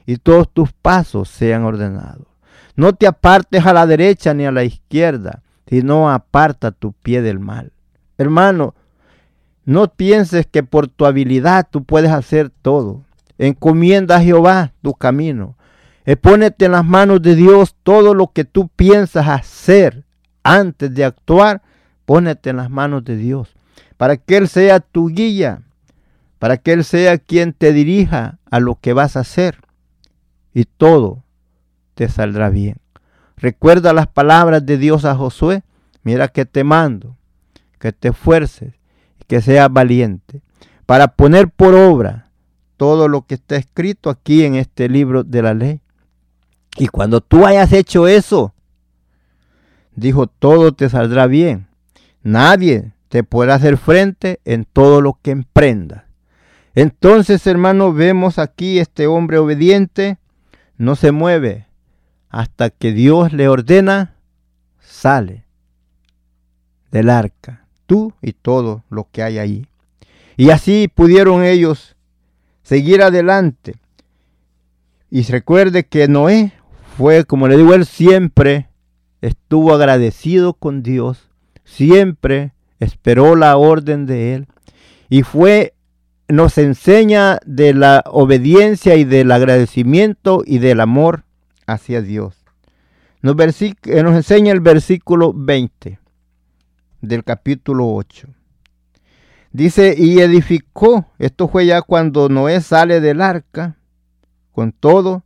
[0.07, 2.27] y todos tus pasos sean ordenados.
[2.77, 7.41] No te apartes a la derecha ni a la izquierda, sino aparta tu pie del
[7.41, 7.73] mal.
[8.17, 8.75] Hermano,
[9.65, 13.03] no pienses que por tu habilidad tú puedes hacer todo.
[13.37, 15.57] Encomienda a Jehová tu camino.
[16.23, 20.05] Pónete en las manos de Dios todo lo que tú piensas hacer
[20.57, 21.63] antes de actuar.
[22.05, 23.55] Pónete en las manos de Dios.
[23.97, 25.63] Para que Él sea tu guía.
[26.39, 29.59] Para que Él sea quien te dirija a lo que vas a hacer
[30.55, 31.23] y todo
[31.95, 32.77] te saldrá bien.
[33.37, 35.63] Recuerda las palabras de Dios a Josué.
[36.03, 37.17] Mira que te mando,
[37.79, 38.75] que te esfuerces
[39.21, 40.43] y que seas valiente
[40.87, 42.31] para poner por obra
[42.77, 45.81] todo lo que está escrito aquí en este libro de la ley.
[46.77, 48.55] Y cuando tú hayas hecho eso,
[49.99, 51.69] dijo, todo te saldrá bien.
[52.23, 56.05] Nadie te podrá hacer frente en todo lo que emprendas.
[56.75, 60.19] Entonces, hermano, vemos aquí este hombre obediente
[60.77, 61.67] no se mueve
[62.29, 64.15] hasta que Dios le ordena,
[64.79, 65.45] sale
[66.91, 69.67] del arca, tú y todo lo que hay ahí.
[70.37, 71.97] Y así pudieron ellos
[72.63, 73.75] seguir adelante.
[75.11, 76.53] Y recuerde que Noé
[76.97, 78.68] fue, como le digo, él siempre
[79.21, 81.31] estuvo agradecido con Dios,
[81.65, 84.47] siempre esperó la orden de él
[85.09, 85.75] y fue
[86.29, 91.25] nos enseña de la obediencia y del agradecimiento y del amor
[91.67, 92.35] hacia Dios.
[93.23, 95.99] Nos, eh, enseña el versículo 20
[97.01, 98.29] del capítulo 8.
[99.53, 103.79] Dice, y edificó, esto fue ya cuando Noé sale del arca,
[104.53, 105.25] con todo,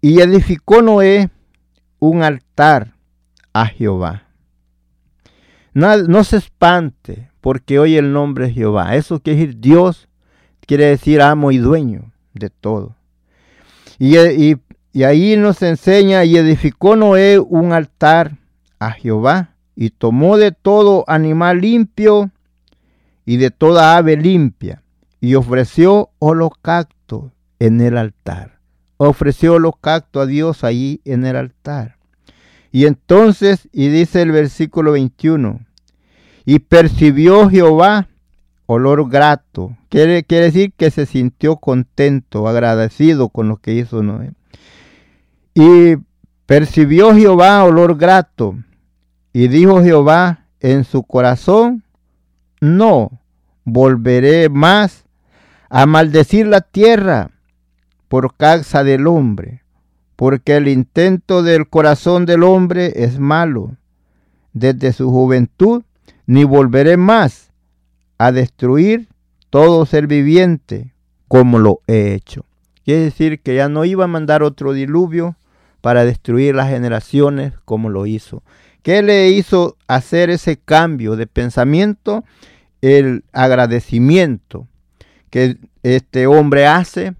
[0.00, 1.30] y edificó Noé
[2.00, 2.95] un altar
[3.60, 4.24] a Jehová.
[5.72, 8.96] No, se espante porque hoy el nombre es Jehová.
[8.96, 10.08] Eso quiere decir Dios
[10.66, 12.96] quiere decir amo y dueño de todo.
[13.98, 14.16] Y,
[15.04, 18.36] ahí nos enseña, y edificó Noé un altar
[18.78, 22.30] a Jehová, y tomó de todo animal limpio
[23.24, 24.82] y de toda ave limpia,
[25.20, 28.58] y ofreció holocausto en el altar.
[28.96, 31.95] Ofreció holocausto a Dios allí en el altar.
[32.76, 35.60] Y entonces, y dice el versículo 21,
[36.44, 38.08] y percibió Jehová
[38.66, 39.74] olor grato.
[39.88, 44.32] Quiere, quiere decir que se sintió contento, agradecido con lo que hizo Noé.
[45.54, 45.96] Y
[46.44, 48.54] percibió Jehová olor grato.
[49.32, 51.82] Y dijo Jehová en su corazón,
[52.60, 53.10] no
[53.64, 55.06] volveré más
[55.70, 57.30] a maldecir la tierra
[58.08, 59.62] por causa del hombre,
[60.16, 63.76] porque el intento del corazón del hombre es malo
[64.52, 65.82] desde su juventud,
[66.26, 67.50] ni volveré más
[68.18, 69.08] a destruir
[69.50, 70.94] todo ser viviente
[71.28, 72.46] como lo he hecho.
[72.84, 75.36] Quiere decir que ya no iba a mandar otro diluvio
[75.82, 78.42] para destruir las generaciones como lo hizo.
[78.82, 82.24] ¿Qué le hizo hacer ese cambio de pensamiento?
[82.80, 84.66] El agradecimiento
[85.30, 87.14] que este hombre hace,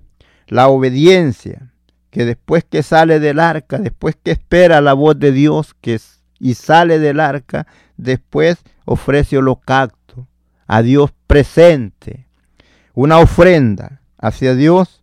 [0.47, 1.73] la obediencia,
[2.17, 6.01] que después que sale del arca, después que espera la voz de Dios que,
[6.41, 7.67] y sale del arca,
[7.99, 8.57] después
[8.87, 10.27] ofrece holocausto
[10.67, 12.27] a Dios presente,
[12.95, 15.03] una ofrenda hacia Dios,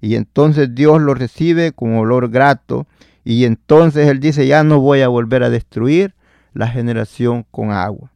[0.00, 2.86] y entonces Dios lo recibe con olor grato,
[3.24, 6.14] y entonces Él dice, ya no voy a volver a destruir
[6.54, 8.12] la generación con agua.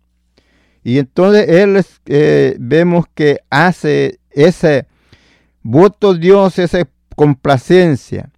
[0.85, 4.87] Y entonces Él eh, vemos que hace ese
[5.65, 6.87] voto Dios, esa
[7.17, 8.31] complacencia,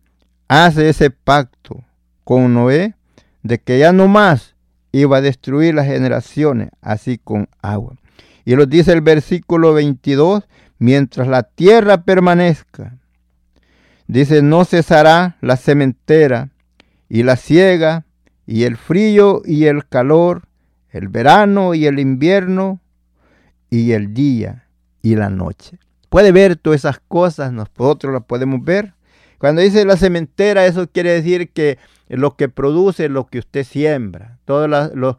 [0.48, 1.84] hace ese pacto
[2.24, 2.94] con Noé
[3.42, 4.56] de que ya no más
[4.92, 7.96] iba a destruir las generaciones así con agua.
[8.44, 12.96] Y lo dice el versículo 22, mientras la tierra permanezca.
[14.06, 16.48] Dice, no cesará la cementera
[17.10, 18.06] y la siega
[18.46, 20.48] y el frío y el calor,
[20.90, 22.80] el verano y el invierno
[23.68, 24.64] y el día
[25.02, 25.78] y la noche.
[26.08, 28.94] Puede ver todas esas cosas, nosotros las podemos ver.
[29.38, 31.78] Cuando dice la cementera, eso quiere decir que
[32.08, 34.38] lo que produce lo que usted siembra.
[34.44, 35.16] Todos los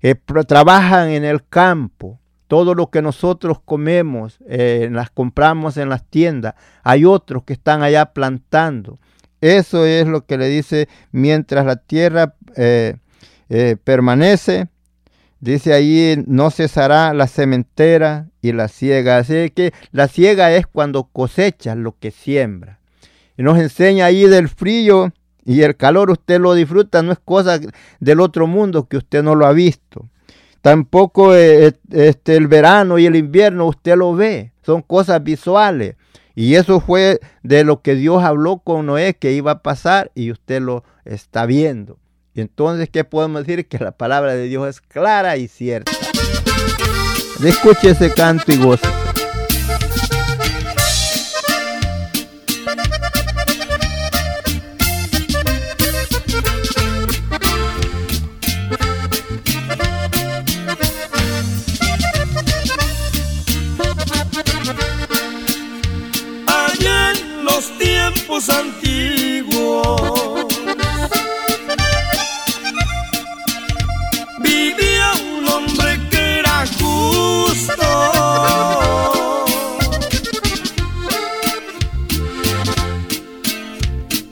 [0.00, 0.14] que
[0.46, 6.54] trabajan en el campo, todo lo que nosotros comemos, eh, las compramos en las tiendas.
[6.84, 8.98] Hay otros que están allá plantando.
[9.40, 12.96] Eso es lo que le dice mientras la tierra eh,
[13.48, 14.68] eh, permanece.
[15.40, 19.18] Dice ahí, no cesará la cementera y la ciega.
[19.18, 22.78] Así que la ciega es cuando cosecha lo que siembra.
[23.36, 25.12] Y nos enseña ahí del frío
[25.44, 27.60] y el calor, usted lo disfruta, no es cosa
[28.00, 30.08] del otro mundo que usted no lo ha visto.
[30.60, 35.94] Tampoco eh, este, el verano y el invierno usted lo ve, son cosas visuales.
[36.34, 40.32] Y eso fue de lo que Dios habló con Noé que iba a pasar y
[40.32, 41.98] usted lo está viendo.
[42.34, 43.68] Entonces, ¿qué podemos decir?
[43.68, 45.92] Que la palabra de Dios es clara y cierta.
[47.42, 48.88] Escuche ese canto y goce.
[68.48, 70.00] Antiguos.
[74.40, 77.86] Vivía un hombre que era justo.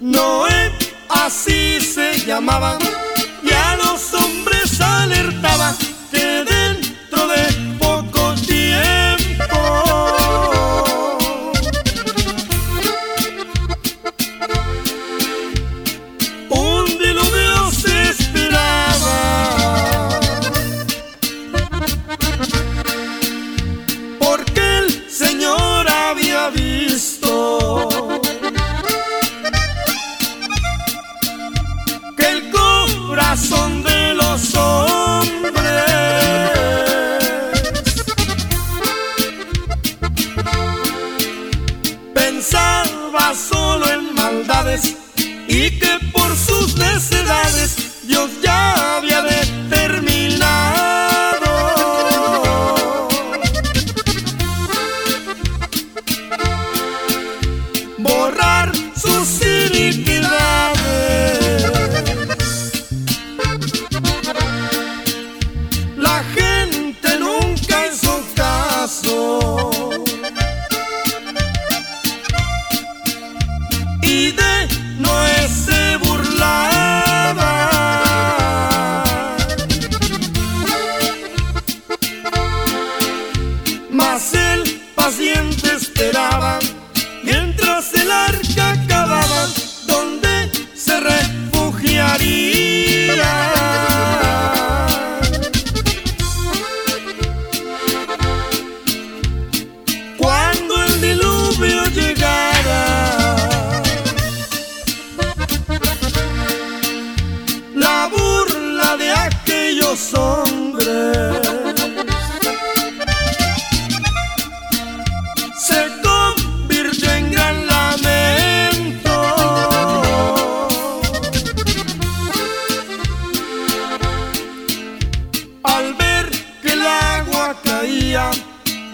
[0.01, 0.73] Noé,
[1.09, 2.79] así se llamaba,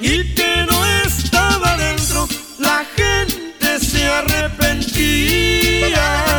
[0.01, 2.27] y que no estaba dentro,
[2.59, 6.30] la gente se arrepentía.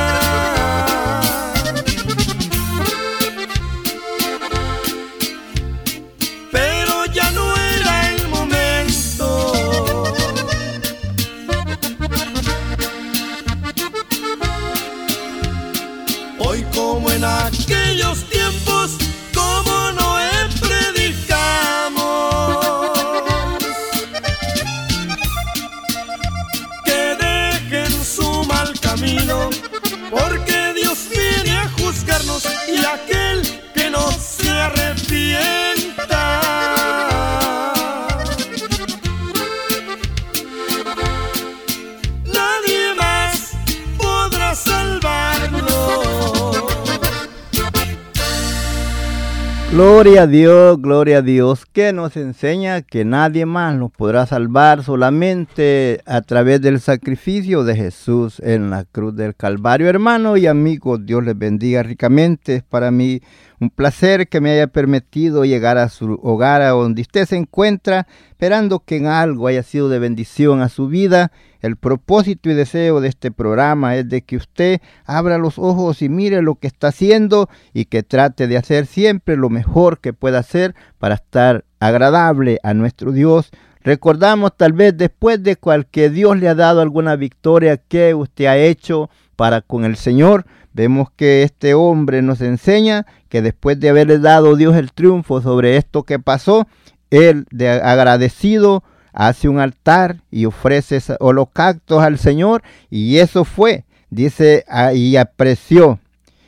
[50.02, 54.84] Gloria a Dios, gloria a Dios, que nos enseña que nadie más nos podrá salvar
[54.84, 59.88] solamente a través del sacrificio de Jesús en la cruz del Calvario.
[59.88, 62.56] Hermanos y amigos, Dios les bendiga ricamente.
[62.56, 63.22] Es para mí
[63.60, 68.08] un placer que me haya permitido llegar a su hogar, a donde usted se encuentra,
[68.32, 71.32] esperando que en algo haya sido de bendición a su vida.
[71.62, 76.10] El propósito y deseo de este programa es de que usted abra los ojos y
[76.10, 80.40] mire lo que está haciendo y que trate de hacer siempre lo mejor que pueda
[80.40, 83.52] hacer para estar agradable a nuestro Dios.
[83.84, 88.58] Recordamos tal vez después de cualquier Dios le ha dado alguna victoria que usted ha
[88.58, 90.46] hecho para con el Señor.
[90.74, 95.78] Vemos que este hombre nos enseña que después de haberle dado Dios el triunfo sobre
[95.78, 96.68] esto que pasó,
[97.10, 98.84] él de agradecido
[99.14, 106.00] hace un altar y ofrece holocaustos al Señor y eso fue, dice, ah, y apreció,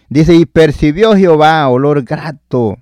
[0.10, 2.78] dice, y percibió Jehová olor grato.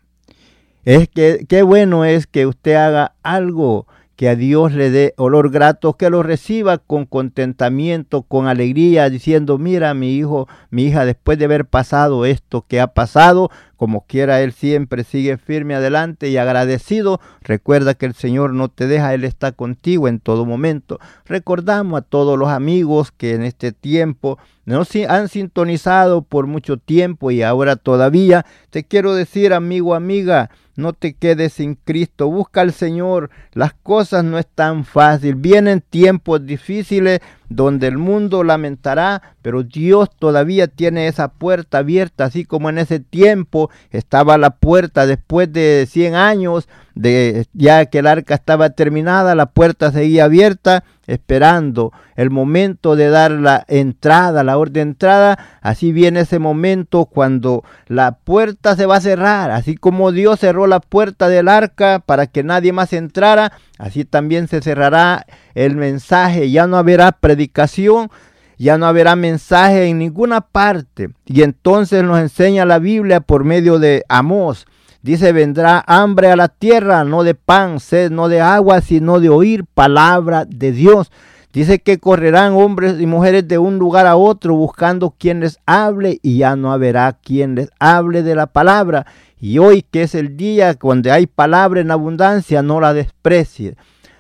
[0.84, 3.86] Es que qué bueno es que usted haga algo
[4.22, 9.58] que a Dios le dé olor grato, que lo reciba con contentamiento, con alegría, diciendo,
[9.58, 14.42] mira mi hijo, mi hija, después de haber pasado esto que ha pasado, como quiera,
[14.42, 17.20] Él siempre sigue firme adelante y agradecido.
[17.42, 21.00] Recuerda que el Señor no te deja, Él está contigo en todo momento.
[21.26, 27.32] Recordamos a todos los amigos que en este tiempo no han sintonizado por mucho tiempo
[27.32, 28.46] y ahora todavía.
[28.70, 30.52] Te quiero decir, amigo, amiga,
[30.82, 33.30] no te quedes sin Cristo, busca al Señor.
[33.54, 35.40] Las cosas no están fáciles.
[35.40, 37.22] Vienen tiempos difíciles
[37.52, 43.02] donde el mundo lamentará, pero Dios todavía tiene esa puerta abierta, así como en ese
[43.02, 49.36] tiempo estaba la puerta después de 100 años, de ya que el arca estaba terminada,
[49.36, 55.40] la puerta seguía abierta, esperando el momento de dar la entrada, la orden de entrada,
[55.62, 60.68] así viene ese momento cuando la puerta se va a cerrar, así como Dios cerró
[60.68, 63.52] la puerta del arca para que nadie más entrara,
[63.82, 65.26] así también se cerrará
[65.56, 68.12] el mensaje, ya no habrá predicación,
[68.60, 71.10] ya no habrá mensaje en ninguna parte.
[71.26, 74.68] Y entonces nos enseña la Biblia por medio de Amós.
[75.02, 79.30] Dice, vendrá hambre a la tierra, no de pan, sed, no de agua, sino de
[79.30, 81.12] oír palabra de Dios.
[81.52, 86.20] Dice que correrán hombres y mujeres de un lugar a otro buscando quien les hable
[86.22, 89.08] y ya no habrá quien les hable de la palabra.
[89.44, 93.76] Y hoy que es el día cuando hay palabra en abundancia, no la desprecies.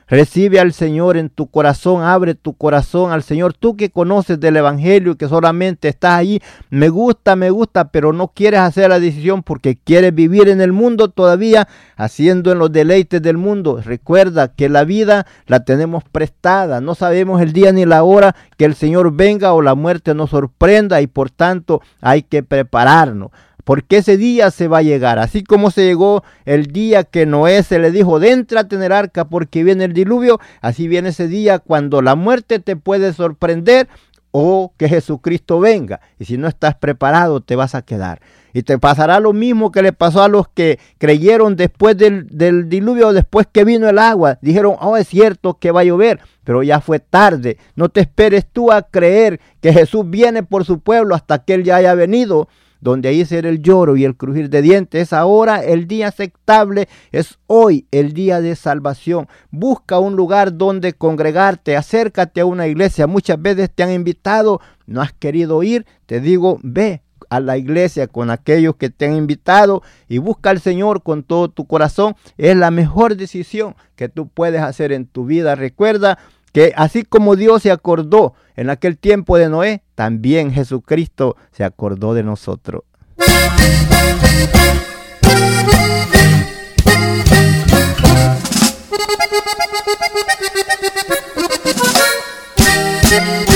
[0.07, 3.53] Recibe al Señor en tu corazón, abre tu corazón al Señor.
[3.53, 6.41] Tú que conoces del Evangelio, que solamente estás ahí,
[6.71, 10.73] me gusta, me gusta, pero no quieres hacer la decisión porque quieres vivir en el
[10.73, 13.79] mundo todavía, haciendo en los deleites del mundo.
[13.81, 18.65] Recuerda que la vida la tenemos prestada, no sabemos el día ni la hora que
[18.65, 23.31] el Señor venga o la muerte nos sorprenda y por tanto hay que prepararnos
[23.63, 27.63] porque ese día se va a llegar, así como se llegó el día que Noé
[27.63, 31.59] se le dijo, dentra a tener arca porque viene el diluvio, así viene ese día
[31.59, 33.87] cuando la muerte te puede sorprender
[34.31, 35.99] o que Jesucristo venga.
[36.17, 38.21] Y si no estás preparado, te vas a quedar.
[38.53, 42.67] Y te pasará lo mismo que le pasó a los que creyeron después del, del,
[42.67, 44.39] diluvio, después que vino el agua.
[44.41, 47.57] Dijeron, oh, es cierto que va a llover, pero ya fue tarde.
[47.75, 51.63] No te esperes tú a creer que Jesús viene por su pueblo hasta que Él
[51.63, 52.49] ya haya venido
[52.81, 55.01] donde ahí será el lloro y el crujir de dientes.
[55.01, 59.27] Es ahora el día aceptable, es hoy el día de salvación.
[59.51, 63.07] Busca un lugar donde congregarte, acércate a una iglesia.
[63.07, 68.07] Muchas veces te han invitado, no has querido ir, te digo, ve a la iglesia
[68.07, 72.15] con aquellos que te han invitado y busca al Señor con todo tu corazón.
[72.37, 75.55] Es la mejor decisión que tú puedes hacer en tu vida.
[75.55, 76.19] Recuerda
[76.51, 82.13] que así como Dios se acordó en aquel tiempo de Noé, también Jesucristo se acordó
[82.13, 82.83] de nosotros.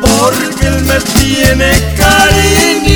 [0.00, 2.95] Porque él me tiene cariño.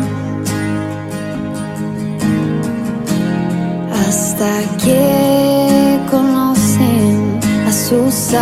[4.41, 8.41] hasta que conocen a su Salvador.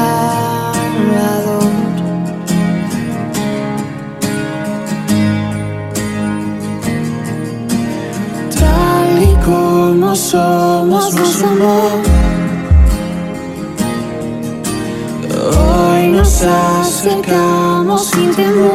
[8.60, 12.02] Tal y como somos, nos amó.
[15.58, 18.70] Hoy nos acercamos sin temor.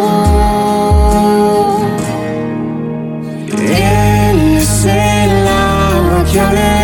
[3.51, 6.84] Él es el agua que